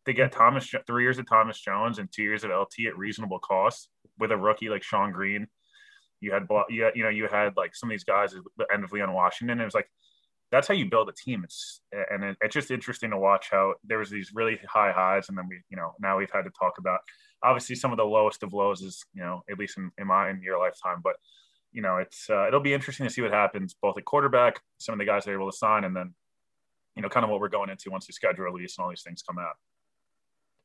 [0.06, 3.39] they get Thomas three years of Thomas Jones and two years of LT at reasonable
[3.39, 5.48] cost with a rookie like Shonn Greene.
[6.20, 8.66] You had, you had, you know, you had like some of these guys at the
[8.74, 9.60] end of Leon Washington.
[9.60, 9.89] It was like
[10.54, 11.43] that's how you build a team.
[11.43, 11.82] It's
[12.12, 15.38] and it, it's just interesting to watch how there was these really high highs, and
[15.38, 16.99] then we, you know, now we've had to talk about
[17.43, 20.30] obviously some of the lowest of lows is you know at least in, in my
[20.30, 21.16] in your lifetime, but
[21.72, 24.93] you know it's uh, it'll be interesting to see what happens both at quarterback, some
[24.93, 26.14] of the guys they're able to sign, and then
[26.95, 29.01] you know kind of what we're going into once the schedule release and all these
[29.01, 29.56] things come out.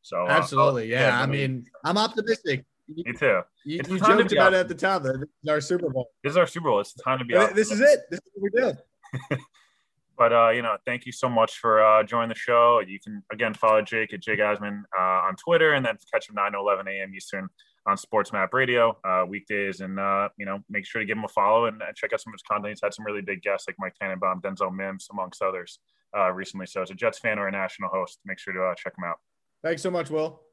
[0.02, 1.08] So uh, absolutely, uh, yeah.
[1.08, 1.22] yeah.
[1.22, 2.66] I mean, I'm optimistic.
[2.94, 3.40] Me too.
[3.64, 5.02] You, you joked about it at the top.
[5.02, 6.10] This is our Super Bowl.
[6.22, 6.80] This is our Super Bowl.
[6.80, 7.34] It's time to be.
[7.54, 8.00] This is it.
[8.10, 9.38] This is what we do.
[10.18, 12.80] but uh, you know, thank you so much for uh, joining the show.
[12.86, 16.34] You can again follow Jake at Jake Asman uh, on Twitter, and then catch him
[16.34, 17.14] 9 11 a.m.
[17.14, 17.48] Eastern
[17.86, 19.80] on Sports Map Radio uh, weekdays.
[19.80, 22.32] And uh, you know, make sure to give him a follow and, check out some
[22.32, 22.70] of his content.
[22.70, 25.78] He's had some really big guests like Mike Tannenbaum, Denzel Mims, amongst others,
[26.16, 26.66] uh, recently.
[26.66, 29.16] So, as a Jets fan or a national host, make sure to check him out.
[29.62, 30.47] Thanks so much, Will.